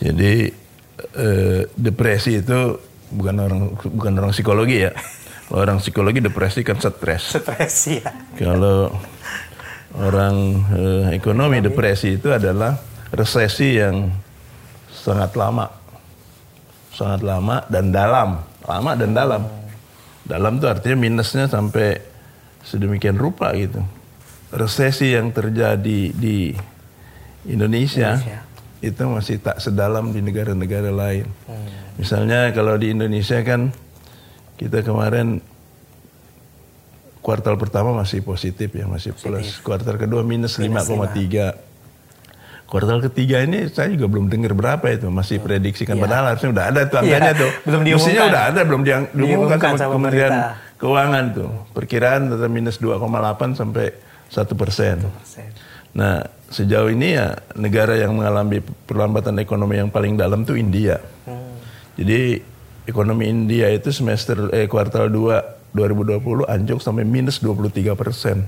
Jadi 0.03 0.51
eh, 1.15 1.61
depresi 1.75 2.43
itu 2.43 2.59
bukan 3.15 3.35
orang 3.39 3.59
bukan 3.73 4.13
orang 4.19 4.31
psikologi 4.35 4.85
ya. 4.85 4.91
Kalau 5.45 5.61
orang 5.61 5.77
psikologi 5.79 6.19
depresi 6.19 6.65
kan 6.65 6.77
stres. 6.81 7.37
Stres 7.37 7.77
ya. 7.87 8.09
Kalau 8.35 8.91
orang 9.95 10.35
eh, 10.75 11.05
ekonomi 11.15 11.61
depresi 11.61 12.17
itu 12.17 12.33
adalah 12.33 12.75
resesi 13.13 13.77
yang 13.77 14.09
sangat 14.89 15.37
lama. 15.37 15.69
Sangat 16.91 17.21
lama 17.21 17.61
dan 17.69 17.93
dalam. 17.93 18.29
Lama 18.65 18.91
dan 18.97 19.11
dalam. 19.13 19.41
Dalam 20.25 20.57
itu 20.57 20.65
artinya 20.65 20.97
minusnya 20.97 21.45
sampai 21.45 22.01
sedemikian 22.65 23.15
rupa 23.15 23.53
gitu. 23.53 23.85
Resesi 24.49 25.13
yang 25.13 25.29
terjadi 25.29 26.09
di 26.09 26.49
Indonesia, 27.45 28.17
Indonesia. 28.17 28.41
Itu 28.85 29.01
masih 29.05 29.37
tak 29.37 29.57
sedalam 29.57 30.09
di 30.09 30.21
negara-negara 30.21 30.89
lain. 30.89 31.25
Misalnya 31.95 32.51
kalau 32.51 32.75
di 32.75 32.91
Indonesia 32.91 33.41
kan 33.41 33.73
kita 34.55 34.81
kemarin 34.81 35.41
kuartal 37.19 37.57
pertama 37.57 37.89
masih 37.91 38.21
positif 38.21 38.69
ya, 38.69 38.85
masih 38.85 39.11
plus. 39.11 39.57
Kuartal 39.59 39.97
kedua 39.97 40.21
minus 40.21 40.61
Minus 40.61 40.85
5,3. 40.85 41.73
Kuartal 42.65 42.97
ketiga 43.03 43.41
ini 43.41 43.69
saya 43.69 43.89
juga 43.89 44.09
belum 44.09 44.25
dengar 44.25 44.53
berapa 44.53 44.85
itu, 44.89 45.05
masih 45.07 45.37
prediksikan. 45.37 45.97
Padahal 45.97 46.33
harusnya 46.33 46.49
udah 46.49 46.65
ada 46.65 46.81
tuh 46.85 46.97
angkanya 46.97 47.31
Iya, 47.31 47.41
tuh. 47.41 47.51
belum 47.65 47.81
Mestinya 47.81 48.01
diumumkan. 48.01 48.25
udah 48.27 48.43
ada, 48.43 48.61
belum 48.61 48.81
diang- 48.81 49.09
diumumkan 49.11 49.29
Diumumkan 49.29 49.59
sama, 49.59 49.77
sama 49.77 49.93
Kementerian 49.93 50.31
pemerintah. 50.31 50.53
Keuangan 50.75 51.25
tuh. 51.31 51.49
Perkiraan 51.71 52.21
tetap 52.27 52.49
minus 52.49 52.77
2,8 52.77 53.01
sampai 53.53 53.85
1 54.27 54.53
persen. 54.57 54.97
Nah, 55.95 56.27
sejauh 56.51 56.91
ini 56.91 57.15
ya 57.15 57.39
negara 57.55 57.95
yang 57.95 58.19
mengalami 58.19 58.59
perlambatan 58.59 59.39
ekonomi 59.39 59.79
yang 59.79 59.87
paling 59.87 60.19
dalam 60.19 60.43
tuh 60.43 60.59
India. 60.59 60.99
Jadi 61.95 62.43
ekonomi 62.83 63.31
India 63.31 63.71
itu 63.71 63.89
semester 63.95 64.51
eh 64.51 64.67
kuartal 64.67 65.07
2 65.07 65.71
2020 65.75 66.47
anjlok 66.47 66.79
sampai 66.83 67.07
minus 67.07 67.39
23 67.39 67.95
persen. 67.95 68.43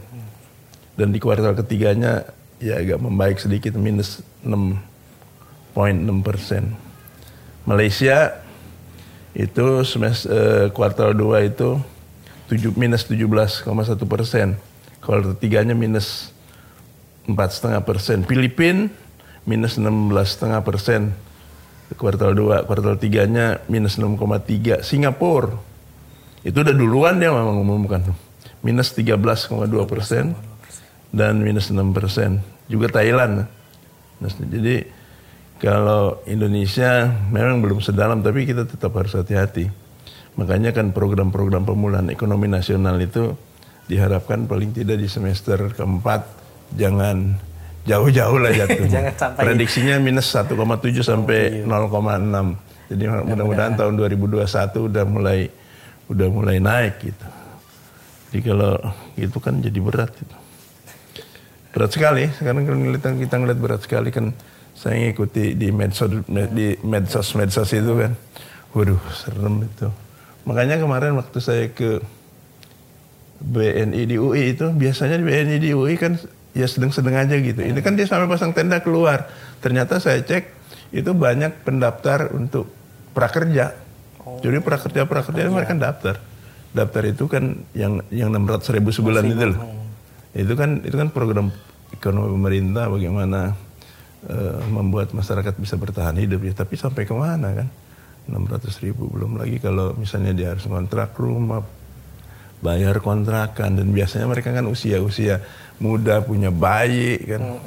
Dan 1.00 1.16
di 1.16 1.20
kuartal 1.24 1.56
ketiganya 1.56 2.27
ya 2.60 2.84
agak 2.84 3.00
membaik 3.00 3.38
sedikit 3.39 3.75
minus 3.80 4.20
6,6 4.44 6.27
persen. 6.27 6.75
Malaysia 7.68 8.44
itu 9.38 9.84
semester 9.84 10.32
eh, 10.32 10.68
kuartal 10.74 11.13
2 11.13 11.51
itu 11.51 11.80
tujuh, 12.48 12.72
minus 12.80 13.08
17,1 13.08 13.63
persen. 14.08 14.56
Kuartal 15.04 15.36
ketiganya 15.36 15.75
minus 15.75 16.36
empat 17.28 17.50
setengah 17.54 17.84
persen. 17.84 18.24
Filipin 18.24 18.90
minus 19.44 19.76
16,5 19.78 20.64
persen. 20.64 21.12
Kuartal 21.96 22.36
2, 22.36 22.68
kuartal 22.68 23.00
3-nya 23.00 23.64
minus 23.72 23.96
6,3. 23.96 24.84
Singapura 24.84 25.56
itu 26.44 26.58
udah 26.64 26.76
duluan 26.76 27.20
dia 27.20 27.32
memang 27.32 27.64
mengumumkan 27.64 28.04
minus 28.64 28.96
13,2 28.96 29.48
persen 29.88 30.36
dan 31.12 31.40
minus 31.40 31.72
6 31.72 31.80
persen. 31.92 32.44
Juga 32.68 33.00
Thailand. 33.00 33.48
Jadi 34.24 34.84
kalau 35.58 36.22
Indonesia 36.28 37.08
memang 37.32 37.64
belum 37.64 37.80
sedalam 37.80 38.20
tapi 38.20 38.44
kita 38.44 38.68
tetap 38.68 38.92
harus 38.96 39.16
hati-hati. 39.16 39.72
Makanya 40.38 40.70
kan 40.70 40.94
program-program 40.94 41.66
pemulihan 41.66 42.08
ekonomi 42.14 42.46
nasional 42.46 43.00
itu 43.02 43.34
diharapkan 43.90 44.46
paling 44.46 44.76
tidak 44.76 45.02
di 45.02 45.10
semester 45.10 45.72
keempat 45.74 46.37
jangan 46.76 47.38
jauh-jauh 47.88 48.38
lah 48.44 48.52
jatuh. 48.52 48.84
Jangan 48.94 49.14
sampai- 49.16 49.44
Prediksinya 49.48 49.96
minus 50.04 50.28
1,7 50.36 50.52
sampai 51.00 51.64
0,6. 51.64 52.92
Jadi 52.92 53.04
mudah-mudahan 53.04 53.74
tahun 53.80 53.94
2021 53.96 54.88
udah 54.92 55.04
mulai 55.08 55.40
udah 56.08 56.28
mulai 56.28 56.58
naik 56.60 57.04
gitu. 57.04 57.28
Jadi 58.28 58.40
kalau 58.44 58.76
itu 59.16 59.38
kan 59.40 59.60
jadi 59.64 59.80
berat 59.80 60.12
gitu. 60.20 60.36
Berat 61.72 61.92
sekali. 61.96 62.28
Sekarang 62.36 62.64
kan 62.68 62.76
kita, 62.96 63.10
kita 63.16 63.36
ngeliat 63.40 63.60
berat 63.60 63.82
sekali 63.84 64.12
kan. 64.12 64.36
Saya 64.78 64.94
ngikuti 65.00 65.58
di 65.58 65.74
medsos 65.74 66.12
di 66.54 66.78
medsos 66.86 67.34
medsos 67.34 67.72
itu 67.72 67.92
kan. 67.98 68.12
Waduh, 68.76 69.00
serem 69.16 69.64
itu. 69.66 69.88
Makanya 70.46 70.78
kemarin 70.78 71.18
waktu 71.18 71.40
saya 71.42 71.66
ke 71.72 72.00
BNI 73.42 74.02
di 74.06 74.16
UI 74.16 74.54
itu 74.56 74.70
biasanya 74.72 75.18
di 75.20 75.26
BNI 75.26 75.58
di 75.60 75.70
UI 75.74 75.98
kan 75.98 76.16
ya 76.58 76.66
sedang-sedang 76.66 77.14
aja 77.14 77.38
gitu. 77.38 77.62
Ini 77.62 77.78
kan 77.86 77.94
dia 77.94 78.10
sampai 78.10 78.26
pasang 78.26 78.52
tenda 78.58 78.82
keluar. 78.82 79.30
Ternyata 79.62 80.02
saya 80.02 80.26
cek 80.26 80.44
itu 80.90 81.14
banyak 81.14 81.62
pendaftar 81.62 82.34
untuk 82.34 82.66
prakerja. 83.14 83.78
Jadi 84.42 84.58
prakerja-prakerja 84.60 85.48
itu 85.48 85.54
mereka 85.54 85.78
daftar. 85.78 86.16
Daftar 86.74 87.04
itu 87.06 87.30
kan 87.30 87.62
yang 87.78 88.02
yang 88.10 88.34
600 88.34 88.76
ribu 88.76 88.90
sebulan 88.90 89.24
itu 89.30 89.46
loh. 89.54 89.60
Itu 90.34 90.54
kan 90.58 90.82
itu 90.82 90.98
kan 90.98 91.14
program 91.14 91.54
ekonomi 91.94 92.34
pemerintah 92.34 92.90
bagaimana 92.90 93.56
eh, 94.28 94.60
membuat 94.68 95.14
masyarakat 95.14 95.54
bisa 95.62 95.78
bertahan 95.78 96.18
hidup 96.18 96.42
ya. 96.42 96.54
Tapi 96.58 96.74
sampai 96.76 97.06
ke 97.06 97.14
mana 97.14 97.54
kan? 97.54 97.68
600 98.28 98.84
ribu 98.84 99.08
belum 99.08 99.40
lagi 99.40 99.58
kalau 99.64 99.96
misalnya 99.96 100.36
dia 100.36 100.52
harus 100.52 100.68
kontrak 100.68 101.16
rumah, 101.16 101.64
bayar 102.62 102.98
kontrakan 103.00 103.78
dan 103.78 103.88
biasanya 103.94 104.26
mereka 104.26 104.50
kan 104.54 104.66
usia-usia 104.66 105.42
muda 105.78 106.26
punya 106.26 106.50
bayi 106.50 107.22
kan. 107.22 107.62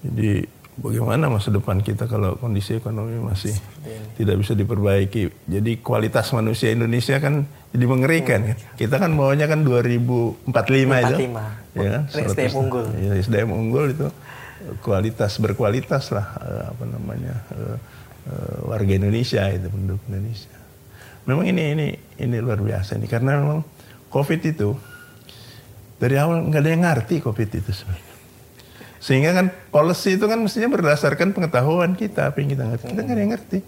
Jadi 0.00 0.48
bagaimana 0.80 1.28
masa 1.28 1.52
depan 1.52 1.84
kita 1.84 2.08
kalau 2.08 2.40
kondisi 2.40 2.80
ekonomi 2.80 3.20
masih 3.20 3.52
tidak 4.16 4.40
bisa 4.40 4.56
diperbaiki. 4.56 5.28
Jadi 5.44 5.84
kualitas 5.84 6.32
manusia 6.32 6.72
Indonesia 6.72 7.20
kan 7.20 7.44
jadi 7.70 7.84
mengerikan 7.84 8.40
kan. 8.54 8.56
Kita 8.80 8.96
kan 8.96 9.12
maunya 9.12 9.44
kan 9.44 9.62
2045 9.62 10.48
itu. 10.48 11.16
45. 11.28 11.76
Ya 11.76 11.88
kan? 11.92 12.02
SDM 12.10 12.52
unggul. 12.56 12.84
Ya, 12.98 13.12
SDM 13.20 13.50
unggul 13.52 13.84
itu 13.92 14.08
kualitas 14.80 15.40
berkualitas 15.40 16.12
lah 16.12 16.26
eh, 16.40 16.64
apa 16.68 16.84
namanya 16.88 17.34
eh, 17.56 17.76
eh, 18.28 18.56
warga 18.64 18.92
Indonesia 18.92 19.44
itu 19.52 19.68
penduduk 19.68 20.00
Indonesia. 20.08 20.56
Memang 21.28 21.44
ini 21.46 21.64
ini 21.76 21.88
ini 22.20 22.36
luar 22.40 22.60
biasa 22.64 22.96
ini 22.96 23.06
karena 23.06 23.36
memang 23.36 23.60
COVID 24.10 24.40
itu 24.42 24.74
dari 26.02 26.18
awal 26.18 26.50
nggak 26.50 26.60
ada 26.60 26.70
yang 26.70 26.82
ngerti 26.82 27.22
COVID 27.22 27.48
itu 27.60 27.70
sebenarnya. 27.70 28.10
Sehingga 29.00 29.30
kan 29.32 29.46
policy 29.72 30.20
itu 30.20 30.28
kan 30.28 30.36
mestinya 30.36 30.68
berdasarkan 30.68 31.32
pengetahuan 31.32 31.96
kita 31.96 32.34
apa 32.34 32.36
yang 32.44 32.52
kita 32.52 32.64
ngerti. 32.68 32.84
Kita 32.92 33.00
nggak 33.00 33.16
ada 33.16 33.22
yang 33.22 33.32
ngerti. 33.32 33.58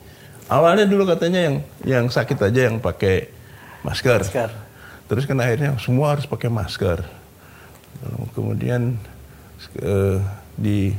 Awalnya 0.53 0.85
dulu 0.85 1.09
katanya 1.09 1.41
yang 1.49 1.57
yang 1.87 2.05
sakit 2.13 2.37
aja 2.37 2.69
yang 2.69 2.77
pakai 2.83 3.33
masker. 3.81 4.21
Masker. 4.29 4.51
Terus 5.09 5.25
kan 5.25 5.39
akhirnya 5.41 5.77
semua 5.81 6.13
harus 6.13 6.29
pakai 6.29 6.53
masker. 6.53 7.05
Kemudian 8.37 8.99
eh, 9.81 10.19
di 10.59 10.93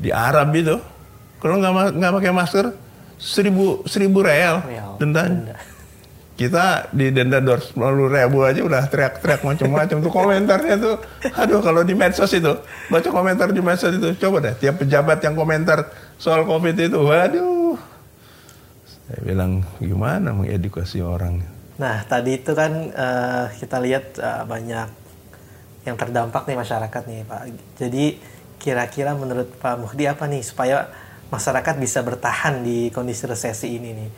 di 0.00 0.10
Arab 0.12 0.52
itu 0.56 0.80
kalau 1.42 1.58
nggak 1.58 1.98
nggak 1.98 2.12
pakai 2.22 2.32
masker 2.32 2.66
seribu 3.18 3.86
seribu 3.86 4.22
real 4.22 4.62
Real, 4.66 4.96
dendanya. 4.98 5.54
Kita 6.42 6.90
di 6.90 7.14
denda 7.14 7.38
250 7.38 7.78
ribu 8.10 8.42
aja 8.42 8.60
udah 8.66 8.82
teriak-teriak 8.90 9.46
macam-macam 9.46 9.96
tuh 10.02 10.10
komentarnya 10.10 10.74
tuh. 10.74 10.98
Aduh 11.38 11.62
kalau 11.62 11.86
di 11.86 11.94
medsos 11.94 12.34
itu 12.34 12.50
baca 12.90 13.08
komentar 13.14 13.54
di 13.54 13.62
medsos 13.62 13.94
itu 13.94 14.10
coba 14.18 14.50
deh 14.50 14.54
tiap 14.58 14.82
pejabat 14.82 15.22
yang 15.22 15.38
komentar 15.38 15.86
soal 16.18 16.42
covid 16.42 16.74
itu, 16.74 16.98
waduh. 16.98 17.78
Saya 19.06 19.20
bilang 19.22 19.62
gimana 19.78 20.34
mengedukasi 20.34 20.98
orang. 20.98 21.46
Nah, 21.78 22.02
tadi 22.10 22.42
itu 22.42 22.58
kan 22.58 22.90
eh, 22.90 23.44
kita 23.62 23.78
lihat 23.78 24.18
eh, 24.18 24.42
banyak 24.42 24.88
yang 25.86 25.94
terdampak 25.94 26.42
nih 26.50 26.58
masyarakat 26.58 27.02
nih, 27.06 27.20
Pak. 27.22 27.42
Jadi 27.78 28.04
kira-kira 28.58 29.14
menurut 29.14 29.46
Pak 29.62 29.78
Muhdi 29.78 30.10
apa 30.10 30.26
nih 30.26 30.42
supaya 30.42 30.90
masyarakat 31.30 31.74
bisa 31.78 32.02
bertahan 32.02 32.66
di 32.66 32.90
kondisi 32.90 33.30
resesi 33.30 33.78
ini 33.78 33.90
nih? 33.94 34.10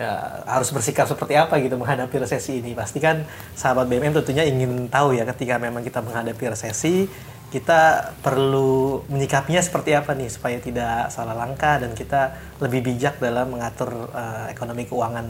Ya, 0.00 0.40
harus 0.48 0.72
bersikap 0.72 1.04
seperti 1.04 1.36
apa 1.36 1.60
gitu 1.60 1.76
menghadapi 1.76 2.24
resesi 2.24 2.64
ini? 2.64 2.72
Pasti 2.72 3.04
kan 3.04 3.28
sahabat 3.52 3.84
BMM 3.84 4.16
tentunya 4.16 4.48
ingin 4.48 4.88
tahu 4.88 5.12
ya 5.12 5.28
ketika 5.28 5.60
memang 5.60 5.84
kita 5.84 6.00
menghadapi 6.00 6.56
resesi, 6.56 7.04
kita 7.52 8.14
perlu 8.24 9.04
menyikapinya 9.12 9.60
seperti 9.60 9.92
apa 9.92 10.16
nih 10.16 10.32
supaya 10.32 10.56
tidak 10.56 11.12
salah 11.12 11.36
langkah 11.36 11.84
dan 11.84 11.92
kita 11.92 12.32
lebih 12.64 12.80
bijak 12.80 13.20
dalam 13.20 13.52
mengatur 13.52 14.08
eh, 14.16 14.56
ekonomi 14.56 14.88
keuangan 14.88 15.26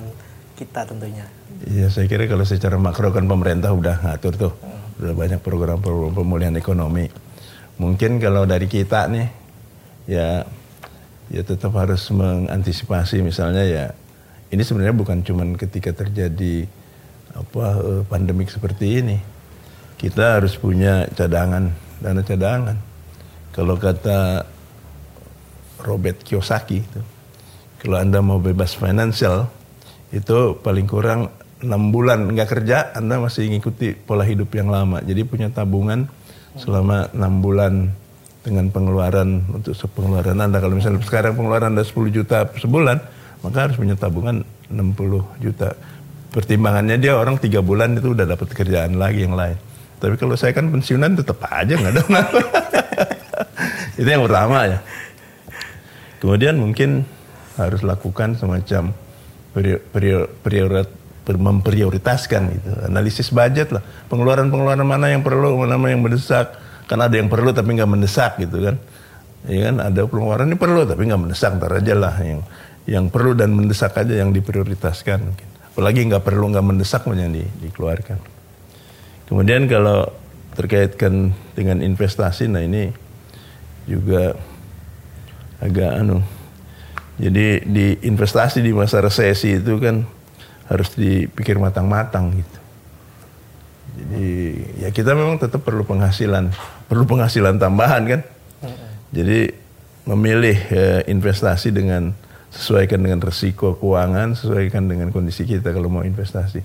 kita 0.54 0.86
tentunya. 0.86 1.26
Iya, 1.66 1.90
saya 1.90 2.06
kira 2.06 2.28
kalau 2.28 2.44
secara 2.44 2.76
makro 2.76 3.10
kan 3.10 3.24
pemerintah 3.24 3.72
udah 3.72 4.06
ngatur 4.06 4.32
tuh, 4.36 4.52
udah 5.02 5.14
banyak 5.16 5.40
program-program 5.42 6.14
pemulihan 6.14 6.54
ekonomi. 6.54 7.10
Mungkin 7.80 8.20
kalau 8.20 8.44
dari 8.44 8.68
kita 8.68 9.08
nih, 9.08 9.28
ya, 10.04 10.44
ya 11.32 11.42
tetap 11.42 11.72
harus 11.74 12.06
mengantisipasi 12.12 13.24
misalnya 13.24 13.64
ya, 13.64 13.86
ini 14.50 14.62
sebenarnya 14.66 14.94
bukan 14.94 15.22
cuman 15.22 15.54
ketika 15.54 15.94
terjadi 15.94 16.66
apa 17.34 17.64
eh, 17.78 18.02
pandemik 18.06 18.50
seperti 18.50 18.86
ini. 19.02 19.18
Kita 19.94 20.40
harus 20.40 20.56
punya 20.56 21.06
cadangan 21.12 21.70
dana 22.00 22.22
cadangan. 22.24 22.76
Kalau 23.52 23.76
kata 23.76 24.42
Robert 25.84 26.24
Kiyosaki 26.24 26.80
itu 26.80 27.00
kalau 27.80 27.96
anda 27.96 28.20
mau 28.20 28.36
bebas 28.36 28.76
finansial 28.76 29.48
itu 30.10 30.58
paling 30.60 30.84
kurang 30.84 31.32
enam 31.60 31.92
bulan 31.92 32.32
nggak 32.32 32.48
kerja 32.48 32.96
anda 32.96 33.20
masih 33.20 33.48
mengikuti 33.48 33.92
pola 33.94 34.26
hidup 34.26 34.50
yang 34.56 34.72
lama. 34.72 34.98
Jadi 35.04 35.22
punya 35.22 35.48
tabungan 35.52 36.08
selama 36.58 37.12
enam 37.14 37.34
bulan 37.38 37.72
dengan 38.40 38.72
pengeluaran 38.72 39.44
untuk 39.52 39.76
pengeluaran 39.94 40.40
anda. 40.40 40.58
Kalau 40.58 40.74
misalnya 40.74 41.04
sekarang 41.04 41.36
pengeluaran 41.36 41.76
anda 41.76 41.84
10 41.84 42.08
juta 42.08 42.48
sebulan 42.56 43.19
maka 43.40 43.68
harus 43.68 43.76
punya 43.76 43.96
tabungan 43.96 44.44
60 44.68 45.42
juta 45.42 45.74
pertimbangannya 46.30 46.96
dia 47.00 47.18
orang 47.18 47.40
tiga 47.40 47.60
bulan 47.60 47.98
itu 47.98 48.14
udah 48.14 48.26
dapat 48.28 48.48
kerjaan 48.52 48.96
lagi 49.00 49.26
yang 49.26 49.34
lain 49.34 49.56
tapi 50.00 50.16
kalau 50.16 50.36
saya 50.38 50.56
kan 50.56 50.70
pensiunan 50.70 51.18
tetap 51.18 51.42
aja 51.48 51.74
nggak 51.76 51.92
ada 51.92 52.02
itu 54.00 54.08
yang 54.08 54.24
pertama 54.24 54.58
ya 54.70 54.78
kemudian 56.22 56.56
mungkin 56.60 57.04
harus 57.60 57.84
lakukan 57.84 58.38
semacam 58.40 58.94
prior, 59.52 59.80
prior, 59.92 60.24
prior, 60.40 60.86
memprioritaskan 61.30 62.42
gitu. 62.56 62.68
Analisis 62.86 63.30
budget 63.30 63.70
lah. 63.70 63.82
Pengeluaran-pengeluaran 64.10 64.82
mana 64.82 65.12
yang 65.12 65.22
perlu, 65.22 65.54
mana 65.60 65.76
yang 65.90 66.02
mendesak. 66.02 66.56
Kan 66.90 66.98
ada 66.98 67.14
yang 67.14 67.30
perlu 67.30 67.54
tapi 67.54 67.76
nggak 67.78 67.90
mendesak 67.90 68.40
gitu 68.42 68.66
kan. 68.66 68.76
Ya 69.46 69.70
kan 69.70 69.76
ada 69.78 70.00
pengeluaran 70.04 70.50
ini 70.50 70.58
perlu 70.58 70.82
tapi 70.88 71.06
nggak 71.06 71.20
mendesak. 71.22 71.50
Ntar 71.60 71.70
aja 71.78 71.94
lah 71.94 72.14
yang 72.18 72.40
yang 72.88 73.12
perlu 73.12 73.36
dan 73.36 73.52
mendesak 73.52 73.96
aja 73.96 74.14
yang 74.16 74.32
diprioritaskan 74.32 75.18
mungkin. 75.20 75.48
Apalagi 75.70 76.00
nggak 76.08 76.24
perlu 76.24 76.50
nggak 76.52 76.66
mendesak 76.66 77.04
yang 77.08 77.32
di, 77.32 77.44
dikeluarkan. 77.60 78.18
Kemudian 79.30 79.70
kalau 79.70 80.10
terkaitkan 80.58 81.30
dengan 81.54 81.80
investasi, 81.80 82.50
nah 82.50 82.60
ini 82.60 82.90
juga 83.86 84.34
agak 85.62 85.90
anu. 86.02 86.18
Jadi 87.20 87.62
di 87.68 87.86
investasi 88.00 88.64
di 88.64 88.72
masa 88.72 89.04
resesi 89.04 89.60
itu 89.60 89.76
kan 89.76 90.02
harus 90.66 90.88
dipikir 90.96 91.60
matang-matang 91.60 92.32
gitu. 92.32 92.58
Jadi 94.00 94.28
ya 94.80 94.88
kita 94.88 95.12
memang 95.12 95.36
tetap 95.36 95.60
perlu 95.60 95.84
penghasilan, 95.84 96.50
perlu 96.88 97.04
penghasilan 97.04 97.60
tambahan 97.60 98.02
kan. 98.08 98.20
Jadi 99.10 99.52
memilih 100.06 100.56
ya, 100.70 101.02
investasi 101.06 101.74
dengan 101.74 102.14
sesuaikan 102.50 103.00
dengan 103.02 103.22
resiko 103.22 103.78
keuangan, 103.78 104.34
sesuaikan 104.34 104.90
dengan 104.90 105.14
kondisi 105.14 105.46
kita 105.46 105.70
kalau 105.70 105.88
mau 105.88 106.02
investasi. 106.02 106.62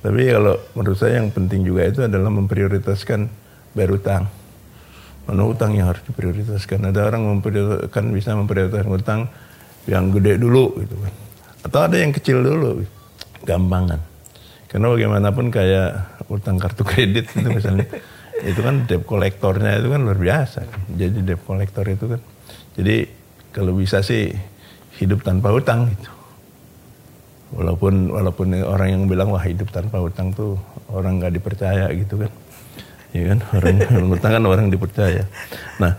Tapi 0.00 0.20
kalau 0.32 0.58
menurut 0.74 0.98
saya 0.98 1.20
yang 1.20 1.30
penting 1.30 1.62
juga 1.62 1.86
itu 1.86 2.00
adalah 2.04 2.32
memprioritaskan 2.32 3.30
bayar 3.76 3.90
utang. 3.94 4.24
Mana 5.28 5.46
utang 5.46 5.76
yang 5.76 5.92
harus 5.92 6.02
diprioritaskan? 6.08 6.90
Ada 6.90 7.00
orang 7.06 7.38
memprioritaskan 7.38 8.04
bisa 8.10 8.34
memprioritaskan 8.34 8.90
utang 8.90 9.20
yang 9.86 10.10
gede 10.10 10.40
dulu 10.40 10.74
gitu 10.82 10.96
kan. 10.98 11.12
Atau 11.60 11.80
ada 11.84 11.96
yang 12.00 12.10
kecil 12.10 12.40
dulu. 12.40 12.82
Gitu 12.82 13.00
gampangan. 13.44 14.00
Karena 14.70 14.86
bagaimanapun 14.92 15.50
kayak 15.50 16.22
utang 16.30 16.60
kartu 16.62 16.86
kredit 16.86 17.26
itu 17.34 17.48
misalnya, 17.50 17.86
itu 18.50 18.60
kan 18.62 18.86
debt 18.86 19.02
kolektornya 19.02 19.82
itu 19.82 19.88
kan 19.90 20.00
luar 20.04 20.18
biasa. 20.20 20.60
Jadi 20.94 21.26
debt 21.26 21.42
kolektor 21.42 21.84
itu 21.90 22.06
kan, 22.06 22.20
jadi 22.78 23.10
kalau 23.50 23.74
bisa 23.74 23.98
sih 24.06 24.30
hidup 25.00 25.24
tanpa 25.24 25.50
utang 25.50 25.88
gitu. 25.90 26.10
Walaupun 27.50 28.14
walaupun 28.14 28.46
orang 28.62 28.88
yang 28.94 29.02
bilang 29.10 29.34
wah 29.34 29.42
hidup 29.42 29.74
tanpa 29.74 29.98
utang 29.98 30.30
tuh 30.30 30.54
orang 30.92 31.18
nggak 31.18 31.34
dipercaya 31.34 31.90
gitu 31.90 32.22
kan, 32.22 32.30
ya 33.10 33.34
kan 33.34 33.38
orang 33.56 33.74
yang 33.96 34.06
utang 34.12 34.30
kan 34.38 34.44
orang 34.46 34.66
dipercaya. 34.70 35.24
Nah 35.82 35.98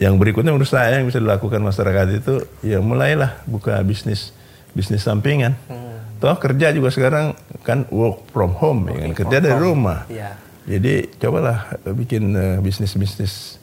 yang 0.00 0.16
berikutnya 0.16 0.56
menurut 0.56 0.70
saya 0.70 1.02
yang 1.02 1.10
bisa 1.10 1.20
dilakukan 1.20 1.60
masyarakat 1.60 2.06
itu 2.16 2.34
ya 2.64 2.80
mulailah 2.80 3.44
buka 3.44 3.76
bisnis 3.84 4.32
bisnis 4.72 5.04
sampingan. 5.04 5.52
Hmm 5.68 5.90
Toh 6.20 6.36
kerja 6.36 6.68
juga 6.76 6.92
sekarang 6.92 7.32
kan 7.64 7.88
work 7.88 8.28
from 8.28 8.52
home, 8.52 8.92
ya 8.92 9.08
kan? 9.08 9.10
kerja 9.16 9.36
dari 9.40 9.56
rumah. 9.56 10.04
Ya. 10.12 10.36
Jadi 10.68 11.08
cobalah 11.16 11.80
bikin 11.96 12.36
uh, 12.36 12.56
bisnis-bisnis 12.60 13.56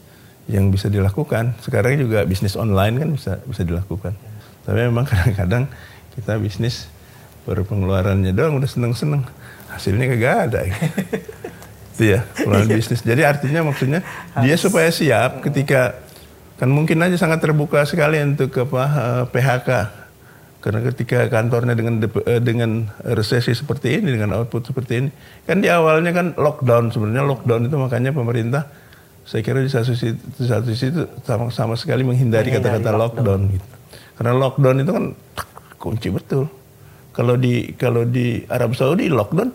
yang 0.50 0.74
bisa 0.74 0.90
dilakukan. 0.90 1.54
Sekarang 1.62 2.02
juga 2.02 2.26
bisnis 2.26 2.58
online 2.58 2.98
kan 2.98 3.10
bisa 3.14 3.32
bisa 3.46 3.62
dilakukan. 3.62 4.18
Tapi 4.68 4.80
memang 4.92 5.08
kadang-kadang 5.08 5.72
kita 6.20 6.36
bisnis 6.36 6.92
baru 7.48 7.64
pengeluarannya 7.64 8.36
doang 8.36 8.60
udah 8.60 8.68
seneng-seneng, 8.68 9.24
hasilnya 9.72 10.12
kagak 10.12 10.36
ada. 10.52 10.60
Itu 11.96 12.04
ya, 12.04 12.28
pengeluaran 12.36 12.68
bisnis. 12.76 13.00
Jadi 13.00 13.24
artinya 13.24 13.64
maksudnya 13.64 14.04
dia 14.44 14.56
supaya 14.60 14.92
siap 14.92 15.40
ketika 15.48 15.96
kan 16.60 16.68
mungkin 16.68 17.00
aja 17.00 17.16
sangat 17.16 17.40
terbuka 17.40 17.86
sekali 17.88 18.20
untuk 18.20 18.52
apa 18.58 18.84
uh, 18.84 18.90
eh, 18.90 19.24
PHK 19.30 19.70
karena 20.58 20.82
ketika 20.90 21.30
kantornya 21.30 21.78
dengan 21.78 22.02
eh, 22.02 22.42
dengan 22.42 22.90
resesi 23.06 23.54
seperti 23.54 24.02
ini, 24.02 24.18
dengan 24.18 24.36
output 24.36 24.74
seperti 24.74 24.94
ini, 25.06 25.10
kan 25.46 25.62
di 25.62 25.70
awalnya 25.70 26.12
kan 26.12 26.34
lockdown 26.34 26.90
sebenarnya 26.90 27.24
lockdown 27.24 27.70
itu 27.70 27.78
makanya 27.78 28.12
pemerintah 28.12 28.68
saya 29.24 29.46
kira 29.46 29.62
di 29.62 29.70
satu 29.70 29.94
sisi, 29.94 30.18
di 30.18 30.46
satu 30.50 30.66
sisi 30.74 30.92
itu 30.92 31.06
sama, 31.24 31.54
sama 31.54 31.76
sekali 31.78 32.02
menghindari 32.02 32.50
kata-kata 32.50 32.90
lockdown. 32.90 33.00
lockdown 33.00 33.42
gitu. 33.54 33.77
Karena 34.18 34.34
lockdown 34.34 34.82
itu 34.82 34.92
kan 34.92 35.06
kunci 35.78 36.10
betul. 36.10 36.50
Kalau 37.14 37.38
di 37.38 37.74
kalau 37.78 38.06
di 38.06 38.42
Arab 38.50 38.74
Saudi 38.74 39.10
lockdown 39.10 39.50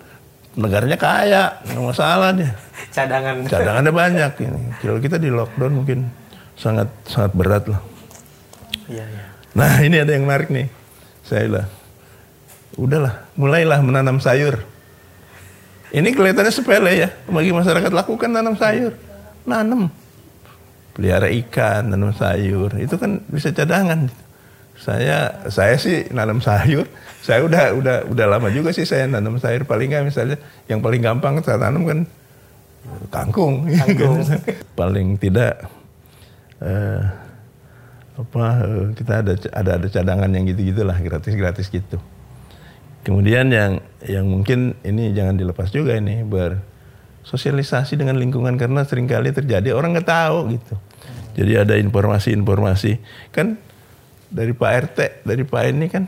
negaranya 0.58 0.98
kaya, 0.98 1.42
nggak 1.66 1.82
masalah 1.82 2.30
dia. 2.34 2.54
Cadangan. 2.96 3.46
Cadangannya 3.46 3.92
banyak 3.92 4.32
ini. 4.46 4.62
Kalau 4.78 4.98
kita 5.02 5.18
di 5.18 5.30
lockdown 5.30 5.72
mungkin 5.82 6.06
sangat 6.54 6.88
sangat 7.06 7.32
berat 7.34 7.64
lah. 7.66 7.80
Iya, 8.86 9.04
iya. 9.06 9.24
Nah 9.52 9.72
ini 9.84 9.96
ada 10.00 10.12
yang 10.16 10.24
menarik 10.24 10.48
nih 10.48 10.66
saya 11.22 11.46
lah, 11.48 11.66
udahlah, 12.76 13.14
mulailah 13.38 13.80
menanam 13.80 14.18
sayur. 14.18 14.58
Ini 15.92 16.08
kelihatannya 16.16 16.52
sepele 16.52 16.92
ya, 17.04 17.08
bagi 17.28 17.52
masyarakat 17.52 17.92
lakukan 17.92 18.32
tanam 18.32 18.56
sayur, 18.56 18.96
nanam, 19.44 19.92
pelihara 20.96 21.28
ikan, 21.28 21.92
nanam 21.92 22.16
sayur, 22.16 22.72
itu 22.80 22.96
kan 22.96 23.20
bisa 23.28 23.52
cadangan. 23.52 24.08
Saya 24.82 25.46
saya 25.46 25.78
sih 25.78 26.10
nanam 26.10 26.42
sayur, 26.42 26.90
saya 27.22 27.46
udah 27.46 27.70
udah 27.78 27.96
udah 28.10 28.26
lama 28.26 28.50
juga 28.50 28.74
sih 28.74 28.82
saya 28.82 29.06
nanam 29.06 29.38
sayur. 29.38 29.62
Paling 29.62 29.94
nggak 29.94 30.02
misalnya 30.10 30.42
yang 30.66 30.82
paling 30.82 30.98
gampang 30.98 31.38
saya 31.46 31.62
tanam 31.62 31.86
kan 31.86 31.98
kangkung, 33.14 33.70
kangkung. 33.70 34.26
paling 34.78 35.14
tidak 35.22 35.70
uh, 36.58 36.98
apa 38.18 38.44
eh, 38.66 38.86
kita 38.98 39.12
ada 39.22 39.32
ada 39.54 39.70
ada 39.78 39.86
cadangan 39.86 40.30
yang 40.34 40.50
gitu 40.50 40.74
gitulah 40.74 40.98
gratis 40.98 41.34
gratis 41.38 41.66
gitu. 41.70 42.02
Kemudian 43.06 43.54
yang 43.54 43.78
yang 44.02 44.26
mungkin 44.26 44.74
ini 44.82 45.14
jangan 45.14 45.38
dilepas 45.38 45.70
juga 45.70 45.94
ini 45.94 46.26
bersosialisasi 46.26 48.02
dengan 48.02 48.18
lingkungan. 48.18 48.58
Karena 48.58 48.82
sering 48.82 49.06
kali 49.06 49.30
terjadi 49.30 49.78
orang 49.78 49.94
nggak 49.94 50.10
tahu 50.10 50.58
gitu. 50.58 50.74
Jadi 51.38 51.52
ada 51.54 51.74
informasi-informasi. 51.78 52.98
Kan 53.30 53.62
dari 54.32 54.52
Pak 54.56 54.70
RT 54.88 54.98
dari 55.28 55.44
Pak 55.44 55.62
ini 55.68 55.86
kan. 55.92 56.04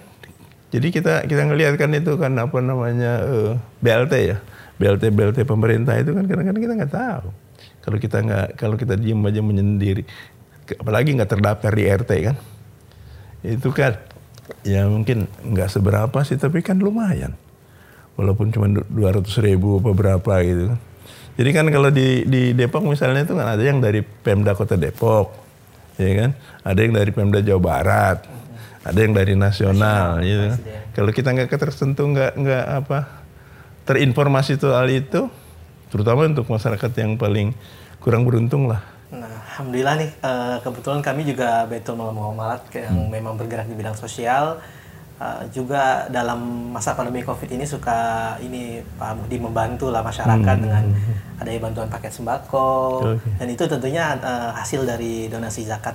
Jadi 0.74 0.90
kita 0.90 1.22
kita 1.28 1.46
ngelihat 1.46 1.78
kan 1.78 1.92
itu 1.94 2.18
kan 2.18 2.34
apa 2.40 2.58
namanya 2.58 3.22
uh, 3.22 3.54
eh, 3.54 3.84
BLT 3.84 4.14
ya. 4.34 4.36
BLT 4.74 5.14
BLT 5.14 5.38
pemerintah 5.46 5.94
itu 5.94 6.10
kan 6.10 6.26
kadang-kadang 6.26 6.62
kita 6.64 6.74
nggak 6.74 6.94
tahu. 6.96 7.28
Kalau 7.84 7.98
kita 8.00 8.16
nggak 8.24 8.48
kalau 8.58 8.74
kita 8.80 8.98
diem 8.98 9.20
aja 9.22 9.40
menyendiri 9.44 10.02
apalagi 10.80 11.14
nggak 11.14 11.30
terdaftar 11.30 11.70
di 11.76 11.84
RT 11.86 12.10
kan. 12.26 12.36
Itu 13.44 13.70
kan 13.70 14.00
ya 14.66 14.88
mungkin 14.88 15.28
nggak 15.44 15.68
seberapa 15.70 16.18
sih 16.26 16.40
tapi 16.40 16.64
kan 16.64 16.80
lumayan. 16.80 17.36
Walaupun 18.18 18.50
cuma 18.50 18.66
dua 18.70 19.14
ratus 19.14 19.38
ribu 19.38 19.78
beberapa 19.78 20.42
gitu 20.42 20.74
kan. 20.74 20.80
Jadi 21.34 21.50
kan 21.50 21.66
kalau 21.70 21.90
di 21.90 22.26
di 22.26 22.50
Depok 22.54 22.82
misalnya 22.82 23.26
itu 23.26 23.34
kan 23.34 23.46
ada 23.46 23.62
yang 23.62 23.78
dari 23.78 24.02
Pemda 24.02 24.58
Kota 24.58 24.74
Depok 24.74 25.43
ya 25.98 26.12
kan 26.18 26.30
ada 26.66 26.80
yang 26.80 26.94
dari 26.94 27.10
Pemda 27.14 27.40
Jawa 27.40 27.60
Barat 27.62 28.18
ada 28.84 28.98
yang 29.00 29.16
dari 29.16 29.32
nasional, 29.32 30.20
nasional 30.20 30.26
gitu 30.28 30.44
kan. 30.52 30.58
kalau 30.92 31.10
kita 31.14 31.28
nggak 31.32 31.48
tersentuh 31.56 32.04
nggak 32.04 32.32
nggak 32.36 32.64
apa 32.84 32.98
terinformasi 33.88 34.60
soal 34.60 34.88
itu 34.92 35.28
terutama 35.88 36.28
untuk 36.28 36.48
masyarakat 36.50 36.90
yang 37.00 37.16
paling 37.16 37.56
kurang 38.02 38.28
beruntung 38.28 38.68
lah 38.68 38.82
Alhamdulillah 39.54 39.94
nih 40.02 40.10
uh, 40.18 40.58
kebetulan 40.66 40.98
kami 40.98 41.22
juga 41.22 41.62
betul 41.70 41.94
Muhammad 41.94 42.66
yang 42.74 43.06
hmm. 43.06 43.10
memang 43.14 43.38
bergerak 43.38 43.70
di 43.70 43.78
bidang 43.78 43.94
sosial 43.94 44.58
uh, 45.20 45.42
juga 45.50 46.06
dalam 46.10 46.70
masa 46.74 46.94
pandemi 46.94 47.22
Covid 47.22 47.50
ini 47.50 47.66
suka 47.66 48.34
ini 48.42 48.82
Pak 48.98 49.18
Muhdi 49.18 49.36
membantu 49.38 49.90
lah 49.90 50.02
masyarakat 50.02 50.56
hmm. 50.56 50.64
dengan 50.64 50.84
adanya 51.38 51.60
bantuan 51.60 51.88
paket 51.90 52.12
sembako 52.14 53.02
okay. 53.14 53.30
dan 53.42 53.46
itu 53.50 53.64
tentunya 53.66 54.14
uh, 54.18 54.50
hasil 54.54 54.86
dari 54.86 55.26
donasi 55.26 55.66
zakat 55.66 55.94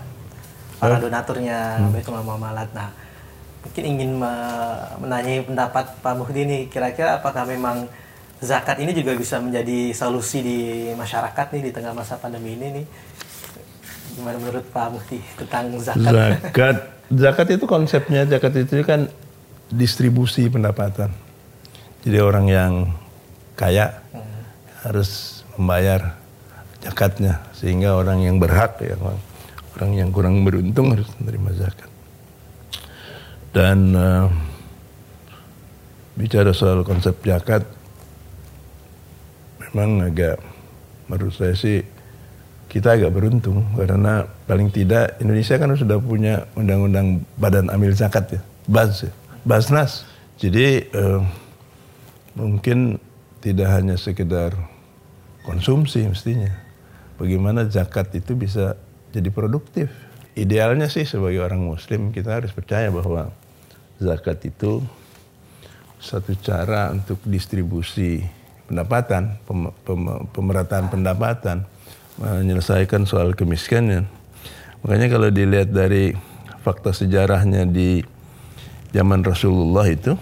para 0.80 0.96
oh. 0.96 1.02
donaturnya 1.04 1.80
hmm. 1.80 1.92
Betul 1.92 2.24
Muhammad. 2.24 2.72
Nah, 2.72 2.90
mungkin 3.60 3.84
ingin 3.84 4.12
menanyai 5.04 5.44
pendapat 5.44 5.86
Pak 6.00 6.14
Muhdi 6.16 6.48
nih 6.48 6.62
kira-kira 6.72 7.20
apakah 7.20 7.44
memang 7.44 7.88
zakat 8.40 8.80
ini 8.80 8.96
juga 8.96 9.16
bisa 9.20 9.38
menjadi 9.44 9.92
solusi 9.92 10.40
di 10.40 10.60
masyarakat 10.96 11.48
nih 11.52 11.62
di 11.70 11.72
tengah 11.76 11.92
masa 11.92 12.16
pandemi 12.16 12.56
ini 12.56 12.68
nih. 12.82 12.86
Gimana 14.16 14.40
menurut 14.40 14.66
Pak 14.72 14.88
Mufti 14.96 15.20
tentang 15.36 15.76
zakat? 15.80 16.12
Zakat, 16.40 16.78
zakat 17.10 17.58
itu 17.58 17.66
konsepnya 17.66 18.26
zakat 18.30 18.54
itu 18.62 18.86
kan 18.86 19.10
distribusi 19.70 20.50
pendapatan. 20.50 21.14
Jadi 22.06 22.18
orang 22.22 22.46
yang 22.48 22.74
kaya 23.58 24.02
harus 24.86 25.44
membayar 25.60 26.16
zakatnya 26.80 27.44
sehingga 27.52 28.00
orang 28.00 28.24
yang 28.24 28.40
berhak 28.40 28.80
ya 28.80 28.96
orang 29.76 29.92
yang 29.92 30.10
kurang 30.16 30.48
beruntung 30.48 30.96
harus 30.96 31.10
menerima 31.20 31.52
zakat. 31.60 31.90
Dan 33.50 33.78
uh, 33.98 34.30
bicara 36.16 36.54
soal 36.56 36.86
konsep 36.86 37.18
zakat 37.26 37.66
memang 39.60 40.08
agak 40.08 40.38
menurut 41.10 41.34
saya 41.34 41.58
sih 41.58 41.82
kita 42.70 42.96
agak 42.96 43.10
beruntung 43.10 43.66
karena 43.74 44.30
paling 44.46 44.70
tidak 44.70 45.18
Indonesia 45.18 45.58
kan 45.58 45.74
sudah 45.74 45.98
punya 45.98 46.46
undang-undang 46.54 47.26
Badan 47.36 47.74
Amil 47.74 47.98
Zakat 47.98 48.38
ya, 48.38 48.42
BAZ, 48.70 49.10
ya, 49.10 49.12
Basnas. 49.42 50.06
Jadi 50.38 50.88
uh, 50.94 51.26
mungkin 52.38 53.02
tidak 53.42 53.74
hanya 53.74 53.98
sekedar 53.98 54.54
konsumsi 55.44 56.06
mestinya. 56.06 56.54
Bagaimana 57.20 57.68
zakat 57.68 58.16
itu 58.16 58.38
bisa 58.38 58.80
jadi 59.12 59.28
produktif. 59.34 59.92
Idealnya 60.38 60.88
sih 60.88 61.04
sebagai 61.04 61.44
orang 61.44 61.68
muslim 61.68 62.16
kita 62.16 62.40
harus 62.40 62.56
percaya 62.56 62.88
bahwa 62.88 63.34
zakat 64.00 64.40
itu 64.48 64.80
satu 66.00 66.32
cara 66.40 66.96
untuk 66.96 67.20
distribusi 67.28 68.24
pendapatan, 68.72 69.36
pem, 69.44 69.68
pem, 69.84 70.02
pemerataan 70.32 70.88
pendapatan, 70.88 71.68
menyelesaikan 72.20 73.08
soal 73.08 73.32
kemiskinan. 73.34 74.06
Makanya 74.84 75.08
kalau 75.12 75.32
dilihat 75.32 75.72
dari 75.72 76.16
fakta 76.60 76.92
sejarahnya 76.92 77.64
di 77.68 78.04
zaman 78.92 79.24
Rasulullah 79.24 79.88
itu, 79.88 80.20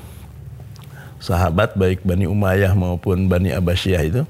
sahabat 1.17 1.73
baik 1.73 2.05
Bani 2.05 2.29
Umayyah 2.29 2.77
maupun 2.77 3.25
Bani 3.25 3.49
Abbasiyah 3.53 4.03
itu, 4.05 4.21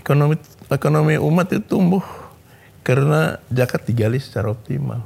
ekonomi 0.00 0.36
ekonomi 0.68 1.16
umat 1.16 1.48
itu 1.52 1.64
tumbuh 1.64 2.04
karena 2.84 3.40
zakat 3.48 3.88
digali 3.88 4.20
secara 4.20 4.52
optimal. 4.52 5.00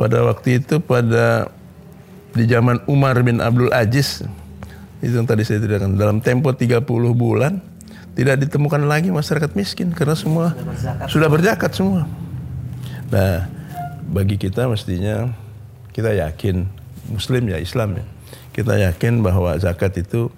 Pada 0.00 0.24
waktu 0.24 0.64
itu 0.64 0.80
pada 0.80 1.52
di 2.32 2.48
zaman 2.48 2.80
Umar 2.88 3.20
bin 3.20 3.44
Abdul 3.44 3.68
Aziz 3.76 4.24
itu 5.04 5.12
yang 5.12 5.28
tadi 5.28 5.44
saya 5.44 5.60
ceritakan 5.60 6.00
dalam 6.00 6.24
tempo 6.24 6.48
30 6.56 6.80
bulan 7.12 7.60
tidak 8.12 8.44
ditemukan 8.44 8.84
lagi 8.84 9.08
masyarakat 9.08 9.56
miskin 9.56 9.92
karena 9.96 10.12
semua 10.12 10.52
sudah 11.08 11.28
berzakat, 11.32 11.72
semua. 11.72 12.04
Nah, 13.08 13.48
bagi 14.08 14.36
kita 14.36 14.68
mestinya 14.68 15.32
kita 15.92 16.12
yakin 16.16 16.68
muslim 17.08 17.48
ya 17.48 17.60
Islam 17.60 18.00
ya. 18.00 18.04
Kita 18.52 18.76
yakin 18.76 19.24
bahwa 19.24 19.56
zakat 19.56 19.96
itu 19.96 20.28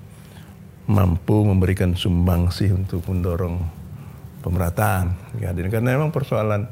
mampu 0.87 1.43
memberikan 1.43 1.99
sumbangsih 1.99 2.75
untuk 2.75 3.03
mendorong 3.11 3.59
pemerataan. 4.45 5.19
Ya, 5.43 5.51
karena 5.51 5.99
memang 5.99 6.15
persoalan 6.15 6.71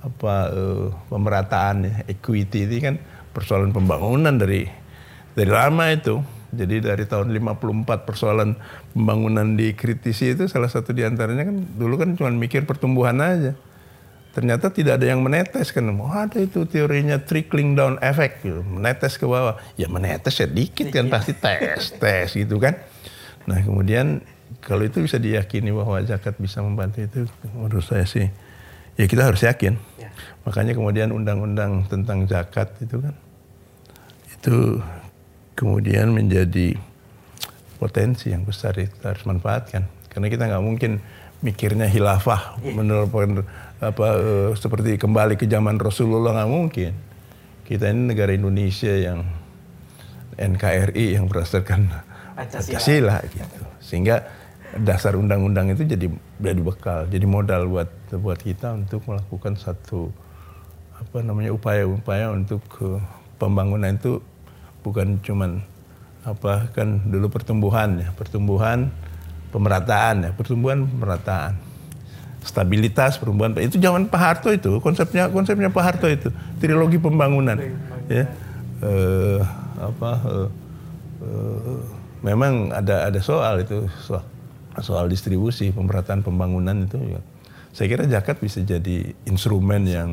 apa 0.00 0.34
uh, 0.50 0.88
pemerataan 1.12 1.84
ya, 1.84 1.94
equity 2.08 2.64
ini 2.64 2.78
kan 2.80 2.94
persoalan 3.36 3.70
pembangunan 3.70 4.34
dari 4.34 4.66
dari 5.36 5.50
lama 5.50 5.84
itu. 5.92 6.39
Jadi 6.50 6.82
dari 6.82 7.06
tahun 7.06 7.30
54 7.30 8.08
persoalan 8.08 8.58
pembangunan 8.90 9.54
dikritisi 9.54 10.34
itu 10.34 10.50
salah 10.50 10.66
satu 10.66 10.90
di 10.90 11.06
antaranya 11.06 11.46
kan 11.46 11.56
dulu 11.78 11.94
kan 11.94 12.18
cuma 12.18 12.30
mikir 12.34 12.66
pertumbuhan 12.66 13.22
aja. 13.22 13.54
Ternyata 14.30 14.70
tidak 14.70 15.02
ada 15.02 15.10
yang 15.10 15.22
menetes 15.26 15.74
kan. 15.74 15.90
Oh, 15.90 16.06
ada 16.06 16.38
itu 16.38 16.62
teorinya 16.66 17.18
trickling 17.18 17.74
down 17.74 17.98
effect 17.98 18.46
gitu. 18.46 18.62
Menetes 18.62 19.18
ke 19.18 19.26
bawah. 19.26 19.58
Ya 19.74 19.90
menetes 19.90 20.38
sedikit 20.38 20.90
kan 20.90 21.10
pasti 21.10 21.34
tes, 21.34 21.94
tes 21.98 22.34
gitu 22.34 22.58
kan. 22.62 22.78
Nah 23.46 23.58
kemudian 23.62 24.22
kalau 24.62 24.86
itu 24.86 25.02
bisa 25.02 25.18
diyakini 25.18 25.70
bahwa 25.74 26.02
zakat 26.02 26.38
bisa 26.38 26.62
membantu 26.62 27.02
itu, 27.02 27.20
menurut 27.54 27.86
saya 27.86 28.06
sih 28.06 28.30
ya 28.98 29.06
kita 29.06 29.26
harus 29.26 29.42
yakin. 29.42 29.78
Ya. 29.98 30.10
Makanya 30.46 30.74
kemudian 30.74 31.14
undang-undang 31.14 31.86
tentang 31.86 32.26
zakat 32.26 32.74
itu 32.82 33.02
kan 33.02 33.14
itu 34.40 34.80
kemudian 35.54 36.14
menjadi 36.14 36.76
potensi 37.80 38.28
yang 38.28 38.44
besar 38.44 38.76
itu 38.76 38.92
kita 38.92 39.16
harus 39.16 39.24
manfaatkan. 39.24 39.88
Karena 40.12 40.26
kita 40.28 40.44
nggak 40.50 40.64
mungkin 40.64 41.00
mikirnya 41.40 41.88
hilafah 41.88 42.60
ya. 42.60 42.76
menurut 42.76 43.08
apa 43.80 44.06
uh, 44.20 44.50
seperti 44.52 45.00
kembali 45.00 45.40
ke 45.40 45.48
zaman 45.48 45.80
Rasulullah 45.80 46.36
nggak 46.36 46.50
mungkin. 46.52 46.92
Kita 47.64 47.88
ini 47.88 48.12
negara 48.12 48.34
Indonesia 48.34 48.90
yang 48.90 49.24
NKRI 50.36 51.16
yang 51.16 51.30
berdasarkan 51.30 51.88
Pancasila, 52.34 52.76
Pancasila 52.76 53.16
gitu. 53.30 53.62
Sehingga 53.80 54.16
dasar 54.76 55.18
undang-undang 55.18 55.72
itu 55.74 55.82
jadi 55.86 56.06
jadi 56.38 56.60
bekal, 56.60 57.06
jadi 57.10 57.26
modal 57.26 57.66
buat 57.66 57.90
buat 58.14 58.38
kita 58.38 58.74
untuk 58.74 59.06
melakukan 59.06 59.58
satu 59.58 60.10
apa 61.00 61.24
namanya 61.24 61.56
upaya-upaya 61.56 62.28
untuk 62.30 62.60
uh, 62.84 63.00
pembangunan 63.40 63.96
itu 63.96 64.20
bukan 64.80 65.20
cuman 65.20 65.64
apa 66.20 66.68
kan 66.76 67.00
dulu 67.08 67.32
pertumbuhan 67.32 68.00
ya, 68.00 68.08
pertumbuhan 68.12 68.92
pemerataan 69.50 70.28
ya, 70.28 70.30
pertumbuhan 70.36 70.84
pemerataan. 70.84 71.56
Stabilitas 72.40 73.20
pertumbuhan 73.20 73.52
itu 73.60 73.76
zaman 73.76 74.08
Pak 74.08 74.20
Harto 74.20 74.48
itu 74.48 74.80
konsepnya 74.80 75.28
konsepnya 75.28 75.68
Pak 75.68 75.84
Harto 75.84 76.08
itu 76.08 76.32
trilogi 76.56 76.96
pembangunan 76.96 77.60
ya. 78.08 78.24
Uh, 78.80 79.44
apa 79.76 80.10
uh, 80.24 80.48
uh, 81.20 81.80
memang 82.24 82.72
ada 82.72 83.12
ada 83.12 83.20
soal 83.20 83.60
itu 83.60 83.84
soal, 84.00 84.24
soal 84.80 85.04
distribusi 85.12 85.68
pemerataan 85.68 86.24
pembangunan 86.24 86.88
itu 86.88 86.96
ya. 86.96 87.20
Saya 87.76 87.86
kira 87.92 88.08
zakat 88.08 88.40
bisa 88.40 88.64
jadi 88.64 89.12
instrumen 89.28 89.84
yang 89.84 90.10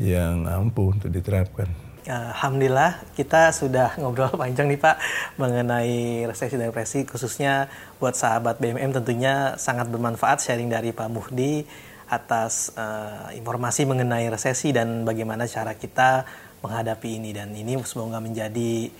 yang 0.00 0.44
ampuh 0.48 0.96
untuk 0.96 1.12
diterapkan. 1.12 1.68
Alhamdulillah 2.08 3.04
kita 3.12 3.52
sudah 3.52 3.92
ngobrol 4.00 4.32
panjang 4.32 4.72
nih 4.72 4.80
Pak 4.80 4.96
mengenai 5.36 6.24
resesi 6.24 6.56
dan 6.56 6.72
depresi 6.72 7.04
khususnya 7.04 7.68
buat 8.00 8.16
sahabat 8.16 8.56
BMM 8.56 8.96
tentunya 8.96 9.58
sangat 9.60 9.92
bermanfaat 9.92 10.40
sharing 10.40 10.72
dari 10.72 10.96
Pak 10.96 11.08
Muhdi 11.12 11.64
atas 12.10 12.74
uh, 12.74 13.30
informasi 13.30 13.86
mengenai 13.86 14.26
resesi 14.26 14.74
dan 14.74 15.06
bagaimana 15.06 15.46
cara 15.46 15.78
kita 15.78 16.26
menghadapi 16.60 17.22
ini. 17.22 17.30
Dan 17.30 17.54
ini 17.54 17.78
semoga 17.86 18.18
menjadi 18.18 18.90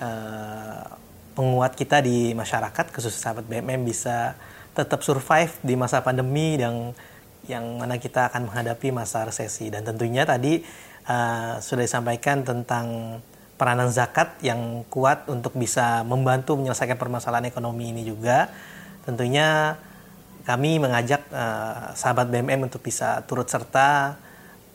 uh, 0.00 0.82
penguat 1.36 1.76
kita 1.76 2.00
di 2.00 2.32
masyarakat 2.32 2.88
khusus 2.88 3.12
sahabat 3.12 3.44
BMM 3.44 3.84
bisa 3.84 4.32
tetap 4.72 5.04
survive 5.04 5.52
di 5.60 5.76
masa 5.76 6.00
pandemi 6.00 6.56
yang 6.58 6.96
yang 7.44 7.76
mana 7.76 8.00
kita 8.00 8.32
akan 8.32 8.48
menghadapi 8.48 8.88
masa 8.96 9.28
resesi. 9.28 9.68
Dan 9.68 9.84
tentunya 9.84 10.24
tadi 10.24 10.64
uh, 11.08 11.60
sudah 11.60 11.84
disampaikan 11.84 12.44
tentang 12.44 13.18
peranan 13.54 13.88
zakat 13.94 14.34
yang 14.42 14.82
kuat 14.90 15.30
untuk 15.30 15.54
bisa 15.54 16.02
membantu 16.02 16.58
menyelesaikan 16.58 16.98
permasalahan 16.98 17.46
ekonomi 17.46 17.94
ini 17.94 18.02
juga 18.02 18.50
tentunya 19.06 19.78
kami 20.44 20.82
mengajak 20.82 21.24
uh, 21.32 21.94
sahabat 21.96 22.28
BMM 22.28 22.68
untuk 22.68 22.84
bisa 22.84 23.22
turut 23.24 23.48
serta 23.48 24.18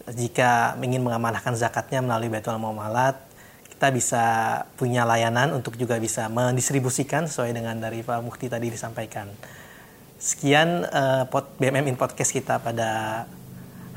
jika 0.10 0.74
ingin 0.82 1.06
mengamanahkan 1.06 1.54
zakatnya 1.54 2.02
melalui 2.02 2.34
Baitul 2.34 2.58
Muamalat 2.58 3.30
kita 3.80 3.96
bisa 3.96 4.26
punya 4.76 5.08
layanan 5.08 5.56
untuk 5.56 5.80
juga 5.80 5.96
bisa 6.04 6.28
mendistribusikan 6.28 7.32
sesuai 7.32 7.56
dengan 7.56 7.80
dari 7.80 8.04
Pak 8.04 8.20
Mukti 8.20 8.52
tadi 8.52 8.68
disampaikan. 8.68 9.32
Sekian 10.20 10.84
uh, 10.84 11.24
BMM 11.32 11.88
in 11.88 11.96
podcast 11.96 12.36
kita 12.36 12.60
pada 12.60 13.24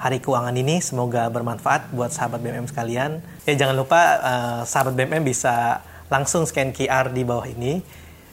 hari 0.03 0.19
keuangan 0.19 0.51
ini. 0.59 0.83
Semoga 0.83 1.31
bermanfaat 1.31 1.95
buat 1.95 2.11
sahabat 2.11 2.43
BMM 2.43 2.67
sekalian. 2.67 3.23
Ya 3.47 3.55
jangan 3.55 3.79
lupa 3.79 4.01
uh, 4.19 4.63
sahabat 4.67 4.99
BMM 4.99 5.23
bisa 5.23 5.79
langsung 6.11 6.43
scan 6.43 6.75
QR 6.75 7.15
di 7.15 7.23
bawah 7.23 7.47
ini 7.47 7.79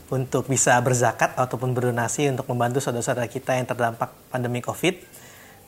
untuk 0.09 0.49
bisa 0.49 0.73
berzakat 0.81 1.37
ataupun 1.37 1.77
berdonasi 1.77 2.33
untuk 2.33 2.49
membantu 2.49 2.81
saudara-saudara 2.81 3.29
kita 3.29 3.53
yang 3.53 3.69
terdampak 3.69 4.09
pandemi 4.33 4.57
COVID, 4.65 4.97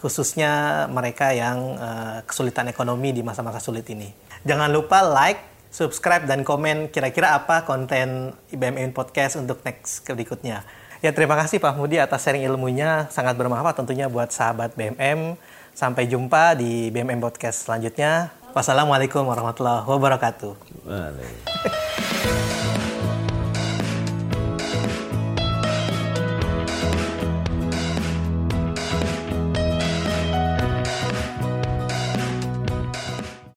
khususnya 0.02 0.86
mereka 0.90 1.30
yang 1.30 1.78
uh, 1.78 2.26
kesulitan 2.26 2.66
ekonomi 2.74 3.14
di 3.14 3.22
masa-masa 3.22 3.62
sulit 3.62 3.86
ini. 3.94 4.10
Jangan 4.42 4.74
lupa 4.74 5.06
like, 5.06 5.70
subscribe 5.70 6.26
dan 6.26 6.42
komen 6.42 6.90
kira-kira 6.90 7.38
apa 7.38 7.62
konten 7.64 8.34
IBMN 8.50 8.98
Podcast 8.98 9.38
untuk 9.38 9.62
next 9.62 10.02
berikutnya. 10.10 10.66
Ya 11.02 11.10
terima 11.14 11.34
kasih 11.34 11.58
Pak 11.58 11.78
Mudi 11.78 11.98
atas 11.98 12.26
sharing 12.26 12.46
ilmunya 12.46 13.10
sangat 13.10 13.34
bermanfaat 13.38 13.78
tentunya 13.78 14.10
buat 14.10 14.34
sahabat 14.34 14.74
BMM. 14.74 15.38
Sampai 15.72 16.08
jumpa 16.08 16.54
di 16.60 16.92
BMM 16.92 17.20
Podcast 17.24 17.66
selanjutnya. 17.66 18.32
Wassalamualaikum 18.52 19.24
warahmatullahi 19.24 19.88
wabarakatuh. 19.88 20.54
Waalaikumsalam. 20.84 21.81